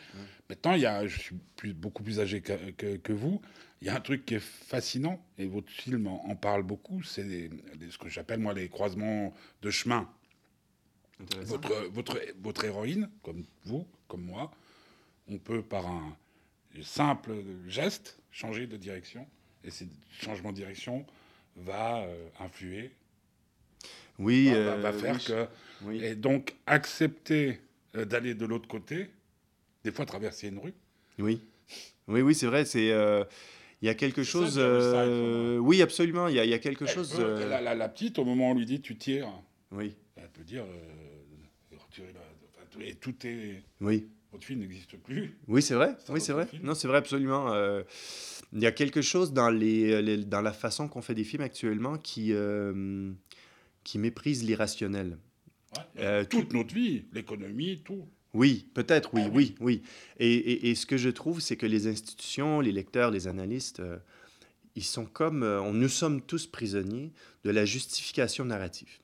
Maintenant, 0.50 0.74
il 0.74 0.82
y 0.82 0.86
a, 0.86 1.06
je 1.08 1.20
suis 1.20 1.36
plus, 1.56 1.74
beaucoup 1.74 2.04
plus 2.04 2.20
âgé 2.20 2.42
que, 2.42 2.72
que, 2.72 2.98
que 2.98 3.14
vous. 3.14 3.40
Il 3.82 3.88
y 3.88 3.90
a 3.90 3.96
un 3.96 4.02
truc 4.02 4.26
qui 4.26 4.36
est 4.36 4.44
fascinant, 4.44 5.26
et 5.38 5.48
votre 5.48 5.70
film 5.70 6.08
en, 6.08 6.26
en 6.30 6.36
parle 6.36 6.64
beaucoup, 6.64 7.02
c'est 7.02 7.50
ce 7.90 7.98
que 7.98 8.10
j'appelle 8.10 8.40
moi 8.40 8.54
les 8.54 8.68
croisements 8.68 9.34
de 9.62 9.70
chemin. 9.70 10.10
Votre, 11.46 11.88
votre, 11.92 12.20
votre 12.42 12.66
héroïne, 12.66 13.10
comme 13.24 13.46
vous, 13.64 13.88
comme 14.10 14.24
moi, 14.24 14.52
on 15.30 15.38
peut 15.38 15.62
par 15.62 15.88
un 15.88 16.18
simple 16.82 17.32
geste 17.68 18.20
changer 18.32 18.68
de 18.68 18.76
direction, 18.76 19.26
et 19.64 19.72
ce 19.72 19.86
changement 20.12 20.52
de 20.52 20.58
direction 20.58 21.06
va 21.56 22.02
euh, 22.02 22.30
influer, 22.40 22.92
oui, 24.18 24.50
va, 24.50 24.56
euh, 24.56 24.82
va 24.82 24.92
faire 24.92 25.16
oui, 25.16 25.24
que... 25.24 25.48
Oui. 25.84 26.04
Et 26.04 26.16
donc 26.16 26.56
accepter 26.66 27.62
euh, 27.96 28.04
d'aller 28.04 28.34
de 28.34 28.46
l'autre 28.46 28.68
côté, 28.68 29.10
des 29.86 29.92
fois 29.94 30.06
traverser 30.06 30.50
une 30.50 30.60
rue. 30.60 30.74
Oui, 31.18 31.42
oui, 32.08 32.22
oui, 32.22 32.36
c'est 32.36 32.48
vrai, 32.48 32.66
c'est... 32.66 32.92
Euh 32.92 33.24
il 33.82 33.86
y 33.86 33.90
a 33.90 33.96
quelque 33.96 34.24
chose. 34.24 34.56
Euh, 34.58 35.58
oui, 35.58 35.82
absolument. 35.82 36.28
Il 36.28 36.36
y 36.36 36.40
a, 36.40 36.46
il 36.46 36.50
y 36.50 36.54
a 36.54 36.60
quelque 36.60 36.86
elle 36.86 36.92
chose. 36.92 37.16
Peut, 37.16 37.24
euh... 37.24 37.50
la, 37.50 37.62
la, 37.62 37.76
la, 37.76 37.90
petite, 37.90 38.20
au 38.20 38.26
moment 38.26 38.50
où 38.50 38.52
on 38.52 38.56
lui 38.56 38.66
dit 38.66 38.82
tu 38.82 38.98
tires, 38.98 39.30
oui. 39.72 39.96
elle 40.18 40.30
peut 40.30 40.44
dire 40.44 40.64
euh, 40.64 42.06
et 42.82 42.96
tout 42.96 43.16
est. 43.26 43.64
Oui. 43.82 44.08
Votre 44.32 44.46
film 44.46 44.60
n'existe 44.60 44.96
plus. 44.98 45.38
Oui, 45.48 45.62
c'est 45.62 45.74
vrai. 45.74 45.96
Oui, 46.10 46.22
c'est 46.22 46.34
vrai. 46.34 46.46
Film. 46.46 46.64
Non, 46.64 46.76
c'est 46.76 46.88
vrai, 46.88 46.98
absolument. 46.98 47.52
Euh, 47.52 47.82
il 48.54 48.60
y 48.60 48.68
a 48.68 48.72
quelque 48.72 49.02
chose 49.02 49.34
dans, 49.34 49.50
les, 49.50 50.02
les 50.04 50.18
dans 50.18 50.42
la 50.42 50.54
façon 50.54 50.88
qu'on 50.88 51.02
fait 51.02 51.16
des 51.16 51.24
films 51.24 51.42
actuellement 51.42 51.98
qui, 51.98 52.32
qui 53.84 53.98
méprise 53.98 54.44
l'irrationnel. 54.44 55.18
Ouais, 55.98 56.26
toute 56.26 56.50
tout... 56.50 56.58
notre 56.58 56.74
vie, 56.74 57.06
l'économie, 57.12 57.82
tout. 57.84 58.08
Oui, 58.34 58.68
peut-être, 58.74 59.14
oui, 59.14 59.24
ah, 59.26 59.32
oui, 59.34 59.56
oui. 59.60 59.82
Et, 60.20 60.32
et, 60.32 60.70
et, 60.70 60.76
ce 60.76 60.86
que 60.86 60.98
je 60.98 61.10
trouve, 61.10 61.40
c'est 61.40 61.58
que 61.58 61.66
les 61.66 61.88
institutions, 61.88 62.62
les 62.62 62.72
lecteurs, 62.72 63.10
les 63.10 63.28
analystes, 63.28 63.80
euh, 63.80 63.98
ils 64.76 64.84
sont 64.84 65.06
comme... 65.06 65.44
Euh, 65.44 65.72
nous 65.72 65.90
sommes 65.90 66.22
tous 66.22 66.46
prisonniers 66.46 67.12
de 67.44 67.50
la 67.50 67.66
justification 67.66 68.46
narrative. 68.46 69.00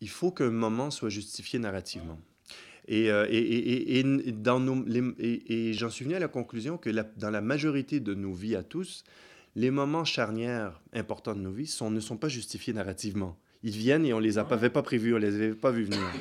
Il 0.00 0.08
faut 0.08 0.32
qu'un 0.32 0.50
moment 0.50 0.90
soit 0.90 1.08
justifié 1.08 1.58
narrativement. 1.58 2.18
Et, 2.88 3.10
euh, 3.10 3.26
et, 3.28 4.00
et, 4.00 4.32
dans 4.32 4.60
nos, 4.60 4.82
les, 4.84 5.02
et, 5.18 5.72
j'en 5.74 5.90
suis 5.90 6.04
venu 6.04 6.16
à 6.16 6.18
la 6.18 6.28
conclusion 6.28 6.78
que 6.78 6.90
la, 6.90 7.04
dans 7.04 7.30
la 7.30 7.42
majorité 7.42 8.00
de 8.00 8.14
nos 8.14 8.32
vies 8.32 8.56
à 8.56 8.62
tous, 8.62 9.04
les 9.56 9.70
moments 9.70 10.04
charnières 10.04 10.80
importants 10.94 11.34
de 11.34 11.40
nos 11.40 11.52
vies 11.52 11.66
sont, 11.66 11.90
ne 11.90 12.00
sont 12.00 12.16
pas 12.16 12.28
justifiés 12.28 12.72
narrativement. 12.72 13.38
Ils 13.62 13.76
viennent 13.76 14.06
et 14.06 14.12
on 14.12 14.18
les 14.18 14.38
avait 14.38 14.70
pas 14.70 14.82
prévus, 14.82 15.14
on 15.14 15.18
les 15.18 15.34
avait 15.34 15.54
pas 15.54 15.70
vus 15.70 15.84
venir. 15.84 16.00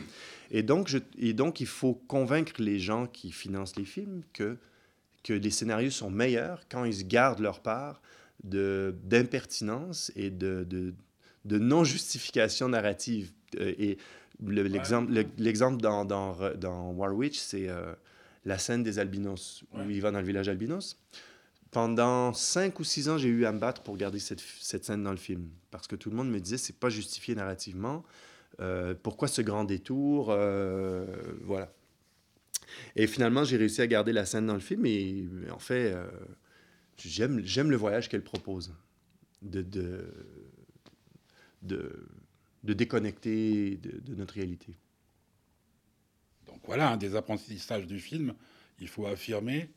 Et 0.50 0.63
donc, 0.63 0.88
je, 0.88 0.98
et 1.20 1.34
donc, 1.34 1.60
il 1.60 1.67
faut 1.67 1.94
convaincre 1.94 2.53
les 2.60 2.79
gens 2.79 3.06
qui 3.06 3.34
financent 3.34 3.75
les 3.75 3.84
films 3.84 4.22
que, 4.32 4.56
que 5.22 5.34
les 5.34 5.50
scénarios 5.50 5.89
sont 5.91 6.10
meilleurs 6.10 6.62
quand 6.72 6.86
ils 6.86 6.94
se 6.94 7.03
gardent 7.03 7.41
leur 7.41 7.60
part 7.60 8.01
d'impertinence 8.46 10.10
et 10.15 10.29
de, 10.29 10.63
de, 10.63 10.94
de 11.44 11.58
non-justification 11.58 12.70
narrative. 12.70 13.32
Euh, 13.60 13.74
et 13.77 13.98
l'exemple 14.41 15.12
le, 15.12 15.25
l'exemple 15.38 15.82
dans, 15.82 16.06
dans, 16.06 16.38
dans 16.56 16.91
War 16.91 17.13
Witch, 17.13 17.38
c'est 17.38 17.67
euh, 17.67 17.94
la 18.46 18.58
scène 18.58 18.84
des 18.84 19.00
albinos, 19.00 19.63
ouais. 19.74 19.84
où 19.84 19.89
il 19.89 20.01
va 20.01 20.12
dans 20.12 20.20
le 20.20 20.25
village 20.25 20.48
albinos. 20.48 20.98
Pendant 21.72 22.34
cinq 22.34 22.80
ou 22.80 22.84
six 22.84 23.10
ans, 23.10 23.18
j'ai 23.18 23.28
eu 23.28 23.46
à 23.46 23.52
me 23.52 23.60
battre 23.60 23.82
pour 23.82 23.98
garder 23.98 24.20
cette, 24.20 24.40
cette 24.40 24.86
scène 24.86 25.04
dans 25.04 25.12
le 25.12 25.18
film. 25.18 25.50
Parce 25.72 25.88
que 25.88 25.96
tout 25.96 26.10
le 26.10 26.16
monde 26.16 26.30
me 26.30 26.40
disait, 26.40 26.58
c'est 26.58 26.80
pas 26.80 26.90
justifié 26.90 27.36
narrativement. 27.36 28.04
Euh, 28.60 28.96
pourquoi 29.02 29.28
ce 29.28 29.42
grand 29.42 29.64
détour? 29.64 30.28
Euh, 30.30 31.06
Voilà. 31.42 31.72
Et 32.96 33.08
finalement, 33.08 33.44
j'ai 33.44 33.58
réussi 33.58 33.82
à 33.82 33.88
garder 33.88 34.12
la 34.12 34.26
scène 34.26 34.46
dans 34.46 34.54
le 34.54 34.60
film 34.60 34.86
et 34.86 35.26
en 35.52 35.60
fait, 35.60 35.94
euh, 35.94 36.08
j'aime, 36.98 37.40
le 37.40 37.76
voyage 37.76 38.10
qu'elle 38.10 38.24
propose. 38.24 38.74
De, 39.44 39.62
de, 39.62 40.12
de, 41.62 42.74
déconnecter 42.74 43.78
de, 43.78 44.16
notre 44.16 44.34
réalité. 44.34 44.76
Donc 46.48 46.62
voilà, 46.66 46.92
un 46.92 46.98
des 46.98 47.16
apprentissages 47.16 47.86
du 47.86 48.00
film, 48.00 48.34
il 48.80 48.88
faut 48.88 49.06
affirmer 49.06 49.70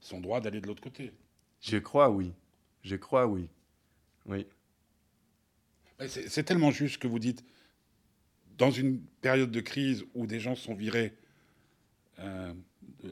son 0.00 0.20
droit 0.20 0.40
d'aller 0.40 0.60
de 0.60 0.66
l'autre 0.66 0.82
côté. 0.82 1.12
Je 1.66 1.78
crois, 1.78 2.10
oui. 2.10 2.32
Je 2.82 2.96
crois, 2.96 3.26
oui. 3.26 3.48
Oui. 4.26 4.46
C'est, 6.06 6.44
tellement 6.44 6.70
juste 6.70 6.94
ce 6.94 6.98
que 6.98 7.08
vous 7.08 7.18
dites 7.18 7.44
dans 8.58 8.70
une 8.70 9.00
période 9.20 9.50
de 9.50 9.60
crise 9.60 10.04
où 10.14 10.26
des 10.26 10.40
gens 10.40 10.54
sont 10.54 10.74
virés, 10.74 11.14
euh, 12.18 12.52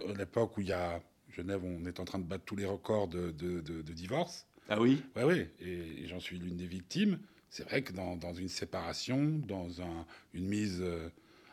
à 0.08 0.12
l'époque 0.12 0.56
où 0.56 0.60
il 0.60 0.68
y 0.68 0.72
a 0.72 1.02
Genève, 1.30 1.62
on 1.64 1.84
est 1.86 1.98
en 1.98 2.04
train 2.04 2.18
de 2.18 2.24
battre 2.24 2.44
tous 2.44 2.56
les 2.56 2.66
records 2.66 3.08
de, 3.08 3.30
de, 3.32 3.60
de, 3.60 3.82
de 3.82 3.92
divorce. 3.92 4.46
Ah 4.68 4.80
oui? 4.80 5.02
Oui, 5.16 5.22
oui, 5.24 5.46
et, 5.60 6.04
et 6.04 6.06
j'en 6.06 6.20
suis 6.20 6.38
l'une 6.38 6.56
des 6.56 6.66
victimes. 6.66 7.18
C'est 7.50 7.64
vrai 7.64 7.82
que 7.82 7.92
dans, 7.92 8.16
dans, 8.16 8.32
une 8.32 8.48
séparation, 8.48 9.40
dans 9.46 9.82
un, 9.82 10.06
une 10.32 10.46
mise 10.46 10.80
euh, 10.80 11.08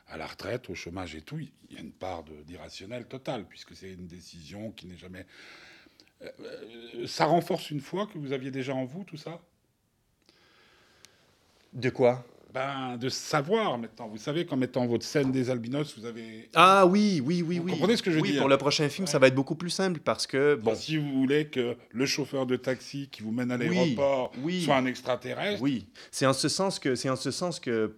à 0.07 0.17
la 0.17 0.27
retraite, 0.27 0.69
au 0.69 0.75
chômage 0.75 1.15
et 1.15 1.21
tout, 1.21 1.39
il 1.39 1.51
y 1.71 1.77
a 1.77 1.81
une 1.81 1.91
part 1.91 2.23
d'irrationnel 2.45 3.05
total, 3.05 3.45
puisque 3.47 3.75
c'est 3.75 3.91
une 3.91 4.07
décision 4.07 4.71
qui 4.71 4.87
n'est 4.87 4.97
jamais... 4.97 5.25
Euh, 6.23 7.07
ça 7.07 7.25
renforce 7.25 7.71
une 7.71 7.81
foi 7.81 8.07
que 8.11 8.17
vous 8.17 8.31
aviez 8.31 8.51
déjà 8.51 8.73
en 8.75 8.85
vous, 8.85 9.03
tout 9.03 9.17
ça? 9.17 9.39
De 11.73 11.89
quoi? 11.89 12.23
Ben, 12.53 12.97
de 12.97 13.07
savoir 13.07 13.77
maintenant. 13.77 14.09
Vous 14.09 14.17
savez 14.17 14.45
qu'en 14.45 14.57
mettant 14.57 14.85
votre 14.85 15.05
scène 15.05 15.31
des 15.31 15.49
albinos, 15.49 15.97
vous 15.97 16.05
avez. 16.05 16.49
Ah 16.53 16.85
oui, 16.85 17.21
oui, 17.23 17.41
oui, 17.41 17.59
Vous 17.59 17.63
oui. 17.63 17.71
comprenez 17.71 17.95
ce 17.95 18.03
que 18.03 18.11
je 18.11 18.17
veux 18.17 18.21
oui, 18.21 18.31
dire 18.33 18.41
pour 18.41 18.49
le 18.49 18.57
prochain 18.57 18.89
film, 18.89 19.07
ça 19.07 19.19
va 19.19 19.27
être 19.27 19.35
beaucoup 19.35 19.55
plus 19.55 19.69
simple 19.69 20.01
parce 20.01 20.27
que, 20.27 20.55
bon, 20.55 20.75
Si 20.75 20.97
vous 20.97 21.09
voulez 21.13 21.47
que 21.47 21.77
le 21.91 22.05
chauffeur 22.05 22.45
de 22.45 22.57
taxi 22.57 23.07
qui 23.09 23.23
vous 23.23 23.31
mène 23.31 23.51
à 23.51 23.57
l'aéroport 23.57 24.33
oui. 24.43 24.63
soit 24.63 24.75
un 24.75 24.85
extraterrestre, 24.85 25.61
oui, 25.61 25.87
c'est 26.11 26.25
en 26.25 26.33
ce 26.33 26.49
sens 26.49 26.77
que, 26.77 26.95
c'est 26.95 27.09
en 27.09 27.15
ce 27.15 27.31
sens 27.31 27.61
que, 27.61 27.95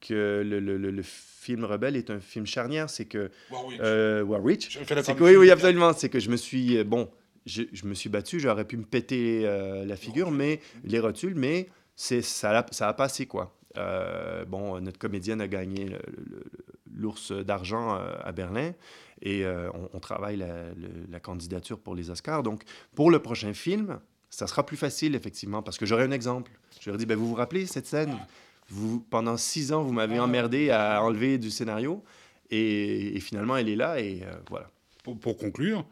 que 0.00 0.42
le, 0.44 0.58
le- 0.58 0.76
le- 0.76 0.90
le 0.90 1.02
film 1.04 1.64
Rebelle 1.64 1.94
est 1.94 2.10
un 2.10 2.18
film 2.18 2.46
charnière, 2.46 2.90
c'est 2.90 3.04
que 3.04 3.30
Warwick, 3.48 3.80
euh, 3.80 4.22
Warwick, 4.24 4.66
je 4.72 4.80
fais 4.82 4.94
la 4.96 5.02
que, 5.04 5.22
oui, 5.22 5.36
oui, 5.36 5.50
absolument, 5.52 5.92
c'est 5.92 6.08
que 6.08 6.18
je 6.18 6.30
me 6.30 6.36
suis, 6.36 6.78
euh, 6.78 6.84
bon, 6.84 7.08
je, 7.46 7.62
je 7.72 7.86
me 7.86 7.94
suis 7.94 8.08
battu, 8.08 8.40
j'aurais 8.40 8.64
pu 8.64 8.76
me 8.76 8.84
péter 8.84 9.42
euh, 9.44 9.84
la 9.84 9.96
figure, 9.96 10.30
mais 10.30 10.60
les 10.84 10.98
rotules, 11.00 11.34
mais 11.34 11.68
c'est 11.96 12.22
ça, 12.22 12.58
a- 12.58 12.66
ça 12.72 12.88
a 12.88 12.92
passé 12.94 13.26
quoi. 13.26 13.56
Euh, 13.76 14.44
bon, 14.44 14.80
notre 14.80 14.98
comédienne 14.98 15.40
a 15.40 15.48
gagné 15.48 15.90
l'ours 16.96 17.32
d'argent 17.32 17.96
euh, 17.96 18.12
à 18.22 18.32
Berlin 18.32 18.72
et 19.22 19.44
euh, 19.44 19.68
on, 19.74 19.88
on 19.94 20.00
travaille 20.00 20.36
la, 20.36 20.68
le- 20.74 21.06
la 21.10 21.20
candidature 21.20 21.78
pour 21.78 21.94
les 21.94 22.10
Oscars. 22.10 22.42
Donc, 22.42 22.62
pour 22.94 23.10
le 23.10 23.18
prochain 23.20 23.52
film, 23.52 23.98
ça 24.30 24.46
sera 24.46 24.64
plus 24.66 24.76
facile, 24.76 25.14
effectivement, 25.14 25.62
parce 25.62 25.78
que 25.78 25.86
j'aurai 25.86 26.04
un 26.04 26.10
exemple. 26.10 26.52
Je 26.80 26.90
leur 26.90 26.98
dis, 26.98 27.06
ben, 27.06 27.16
vous 27.16 27.28
vous 27.28 27.34
rappelez 27.34 27.66
cette 27.66 27.86
scène? 27.86 28.16
Vous, 28.68 29.00
Pendant 29.10 29.36
six 29.36 29.72
ans, 29.72 29.82
vous 29.82 29.92
m'avez 29.92 30.18
emmerdé 30.18 30.70
à 30.70 31.02
enlever 31.02 31.38
du 31.38 31.50
scénario 31.50 32.02
et, 32.50 33.16
et 33.16 33.20
finalement, 33.20 33.56
elle 33.56 33.68
est 33.68 33.76
là 33.76 34.00
et 34.00 34.22
euh, 34.24 34.32
voilà. 34.48 34.70
pour, 35.02 35.18
pour 35.18 35.36
conclure, 35.36 35.84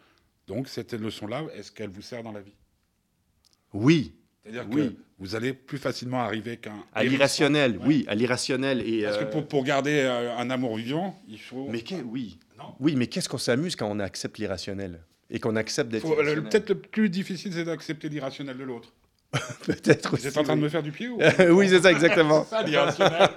donc 0.54 0.68
cette 0.68 0.92
leçon-là, 0.92 1.44
est-ce 1.54 1.72
qu'elle 1.72 1.88
vous 1.90 2.02
sert 2.02 2.22
dans 2.22 2.32
la 2.32 2.40
vie? 2.42 2.52
Oui, 3.72 4.12
C'est-à-dire 4.44 4.66
Oui. 4.70 4.88
que 4.90 4.94
vous 5.18 5.34
allez 5.34 5.52
plus 5.54 5.78
facilement 5.78 6.20
arriver 6.20 6.56
qu'un. 6.58 6.84
à 6.94 7.04
l'irrationnel, 7.04 7.78
Ouais. 7.78 7.84
oui, 7.86 8.04
à 8.08 8.14
l'irrationnel. 8.14 8.82
Et, 8.86 9.04
Parce 9.04 9.16
que 9.18 9.22
euh, 9.24 9.30
pour, 9.30 9.46
pour 9.48 9.64
garder 9.64 10.00
euh, 10.00 10.36
un 10.36 10.50
amour 10.50 10.76
vivant, 10.76 11.18
il 11.28 11.40
faut. 11.40 11.68
Mais 11.70 11.80
qu'est- 11.80 12.02
oui, 12.02 12.38
Non. 12.58 12.74
oui, 12.80 12.96
mais 12.96 13.06
qu'est-ce 13.06 13.28
qu'on 13.30 13.38
s'amuse 13.38 13.76
quand 13.76 13.88
on 13.90 13.98
accepte 14.00 14.36
l'irrationnel 14.38 15.00
et 15.30 15.38
qu'on 15.40 15.56
accepte 15.56 15.90
d'être. 15.90 16.06
Peut-être 16.06 16.68
le 16.68 16.78
plus 16.80 17.08
difficile, 17.08 17.52
c'est 17.54 17.64
d'accepter 17.64 18.08
l'irrationnel 18.10 18.58
de 18.58 18.64
l'autre. 18.64 18.92
Peut-être 19.64 20.10
Vous 20.10 20.16
aussi. 20.16 20.26
êtes 20.26 20.36
en 20.36 20.42
train 20.42 20.56
de 20.56 20.60
me 20.60 20.68
faire 20.68 20.82
du 20.82 20.92
pied 20.92 21.08
ou 21.08 21.18
oui, 21.52 21.68
c'est 21.70 21.80
ça, 21.80 21.90
exactement. 21.90 22.44
C'est 22.50 22.50
ça, 22.56 22.62
l'irrationnel. 22.62 23.28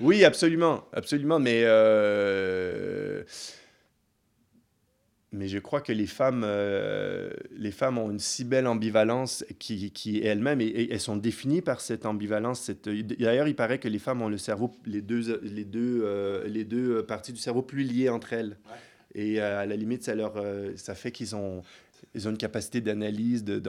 Oui, 0.00 0.24
absolument, 0.24 0.84
absolument, 0.92 1.38
mais 1.38 1.62
euh, 1.64 3.22
mais 5.30 5.48
je 5.48 5.58
crois 5.58 5.80
que 5.80 5.92
les 5.92 6.06
femmes, 6.06 6.42
euh, 6.44 7.30
les 7.50 7.70
femmes 7.70 7.98
ont 7.98 8.10
une 8.10 8.18
si 8.18 8.44
belle 8.44 8.66
ambivalence 8.66 9.44
qui, 9.58 9.90
qui 9.90 10.20
elles-mêmes, 10.20 10.60
et, 10.60 10.88
elles 10.90 11.00
sont 11.00 11.16
définies 11.16 11.60
par 11.60 11.80
cette 11.80 12.06
ambivalence. 12.06 12.60
Cette... 12.60 12.88
D'ailleurs, 12.88 13.46
il 13.46 13.54
paraît 13.54 13.78
que 13.78 13.88
les 13.88 13.98
femmes 13.98 14.22
ont 14.22 14.28
le 14.28 14.38
cerveau, 14.38 14.72
les 14.86 15.02
deux, 15.02 15.40
les 15.42 15.64
deux, 15.64 16.00
euh, 16.02 16.46
les 16.48 16.64
deux 16.64 17.04
parties 17.04 17.32
du 17.32 17.40
cerveau 17.40 17.62
plus 17.62 17.82
liées 17.82 18.08
entre 18.08 18.32
elles. 18.32 18.56
Et 19.14 19.40
euh, 19.40 19.60
à 19.60 19.66
la 19.66 19.76
limite, 19.76 20.04
ça, 20.04 20.14
leur, 20.14 20.42
ça 20.76 20.94
fait 20.94 21.12
qu'ils 21.12 21.36
ont, 21.36 21.62
ils 22.14 22.26
ont 22.26 22.30
une 22.30 22.38
capacité 22.38 22.80
d'analyse, 22.80 23.44
de. 23.44 23.62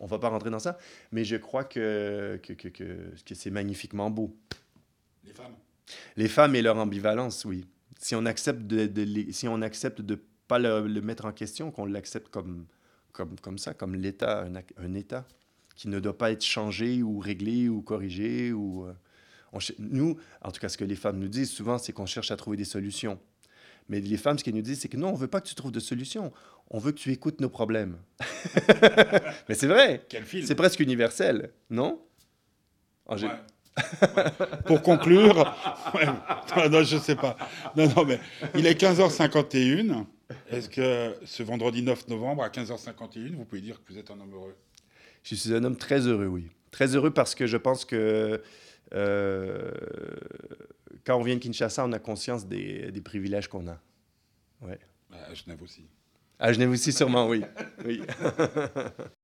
On 0.00 0.06
va 0.06 0.18
pas 0.18 0.28
rentrer 0.28 0.50
dans 0.50 0.58
ça, 0.58 0.78
mais 1.10 1.24
je 1.24 1.36
crois 1.36 1.64
que, 1.64 2.38
que, 2.42 2.52
que, 2.52 2.68
que, 2.68 2.84
que 3.24 3.34
c'est 3.34 3.50
magnifiquement 3.50 4.10
beau. 4.10 4.36
Les 5.24 5.32
femmes. 5.32 5.54
Les 6.16 6.28
femmes 6.28 6.54
et 6.54 6.62
leur 6.62 6.76
ambivalence, 6.76 7.44
oui. 7.44 7.64
Si 7.98 8.14
on 8.14 8.26
accepte 8.26 8.62
de, 8.62 9.32
si 9.32 9.48
on 9.48 9.60
accepte 9.62 10.02
de 10.02 10.20
pas 10.48 10.58
le, 10.58 10.86
le 10.86 11.00
mettre 11.00 11.26
en 11.26 11.32
question, 11.32 11.70
qu'on 11.70 11.86
l'accepte 11.86 12.28
comme, 12.28 12.66
comme, 13.12 13.38
comme 13.40 13.58
ça, 13.58 13.74
comme 13.74 13.94
l'état, 13.94 14.46
un, 14.76 14.94
état 14.94 15.26
qui 15.76 15.88
ne 15.88 16.00
doit 16.00 16.16
pas 16.16 16.32
être 16.32 16.44
changé 16.44 17.02
ou 17.02 17.18
réglé 17.18 17.68
ou 17.68 17.82
corrigé 17.82 18.52
ou 18.52 18.84
euh, 18.84 18.92
on 19.52 19.58
nous, 19.78 20.18
en 20.42 20.50
tout 20.50 20.60
cas, 20.60 20.68
ce 20.68 20.76
que 20.76 20.84
les 20.84 20.96
femmes 20.96 21.18
nous 21.18 21.28
disent 21.28 21.50
souvent, 21.50 21.78
c'est 21.78 21.92
qu'on 21.92 22.06
cherche 22.06 22.30
à 22.30 22.36
trouver 22.36 22.56
des 22.56 22.64
solutions. 22.64 23.18
Mais 23.88 24.00
les 24.00 24.18
femmes, 24.18 24.38
ce 24.38 24.44
qu'elles 24.44 24.54
nous 24.54 24.62
disent, 24.62 24.80
c'est 24.80 24.88
que 24.88 24.98
non, 24.98 25.10
on 25.10 25.14
veut 25.14 25.28
pas 25.28 25.40
que 25.40 25.48
tu 25.48 25.54
trouves 25.54 25.72
de 25.72 25.80
solutions. 25.80 26.32
On 26.70 26.78
veut 26.78 26.92
que 26.92 26.98
tu 26.98 27.10
écoutes 27.10 27.40
nos 27.40 27.48
problèmes. 27.48 27.96
Mais 29.48 29.54
c'est 29.54 29.66
vrai. 29.66 30.04
Quel 30.08 30.24
film 30.24 30.46
C'est 30.46 30.54
presque 30.54 30.80
universel, 30.80 31.52
non? 31.70 32.02
Ouais. 33.08 33.24
Ouais. 33.24 33.30
Pour 34.66 34.82
conclure, 34.82 35.36
ouais, 35.94 36.06
non, 36.06 36.68
non, 36.68 36.82
je 36.82 36.98
sais 36.98 37.14
pas. 37.14 37.36
Non, 37.76 37.88
non, 37.94 38.04
mais 38.04 38.20
il 38.56 38.66
est 38.66 38.78
15h51. 38.78 40.04
Est-ce 40.50 40.68
que 40.68 41.16
ce 41.24 41.42
vendredi 41.42 41.82
9 41.82 42.08
novembre 42.08 42.42
à 42.42 42.48
15h51, 42.48 43.34
vous 43.34 43.44
pouvez 43.44 43.60
dire 43.60 43.82
que 43.82 43.92
vous 43.92 43.98
êtes 43.98 44.10
un 44.10 44.20
homme 44.20 44.34
heureux? 44.34 44.56
Je 45.22 45.34
suis 45.34 45.54
un 45.54 45.64
homme 45.64 45.76
très 45.76 46.06
heureux, 46.06 46.26
oui. 46.26 46.48
Très 46.70 46.94
heureux 46.94 47.10
parce 47.10 47.34
que 47.34 47.46
je 47.46 47.56
pense 47.56 47.84
que 47.84 48.42
euh, 48.94 49.70
quand 51.04 51.16
on 51.16 51.22
vient 51.22 51.34
de 51.34 51.40
Kinshasa, 51.40 51.84
on 51.84 51.92
a 51.92 51.98
conscience 51.98 52.46
des, 52.46 52.92
des 52.92 53.00
privilèges 53.00 53.48
qu'on 53.48 53.66
a. 53.68 53.80
Ouais. 54.60 54.78
À 55.10 55.32
Genève 55.34 55.62
aussi. 55.62 55.86
À 56.38 56.52
Genève 56.52 56.70
aussi, 56.70 56.92
sûrement, 56.92 57.26
oui. 57.26 57.42
oui. 57.84 58.02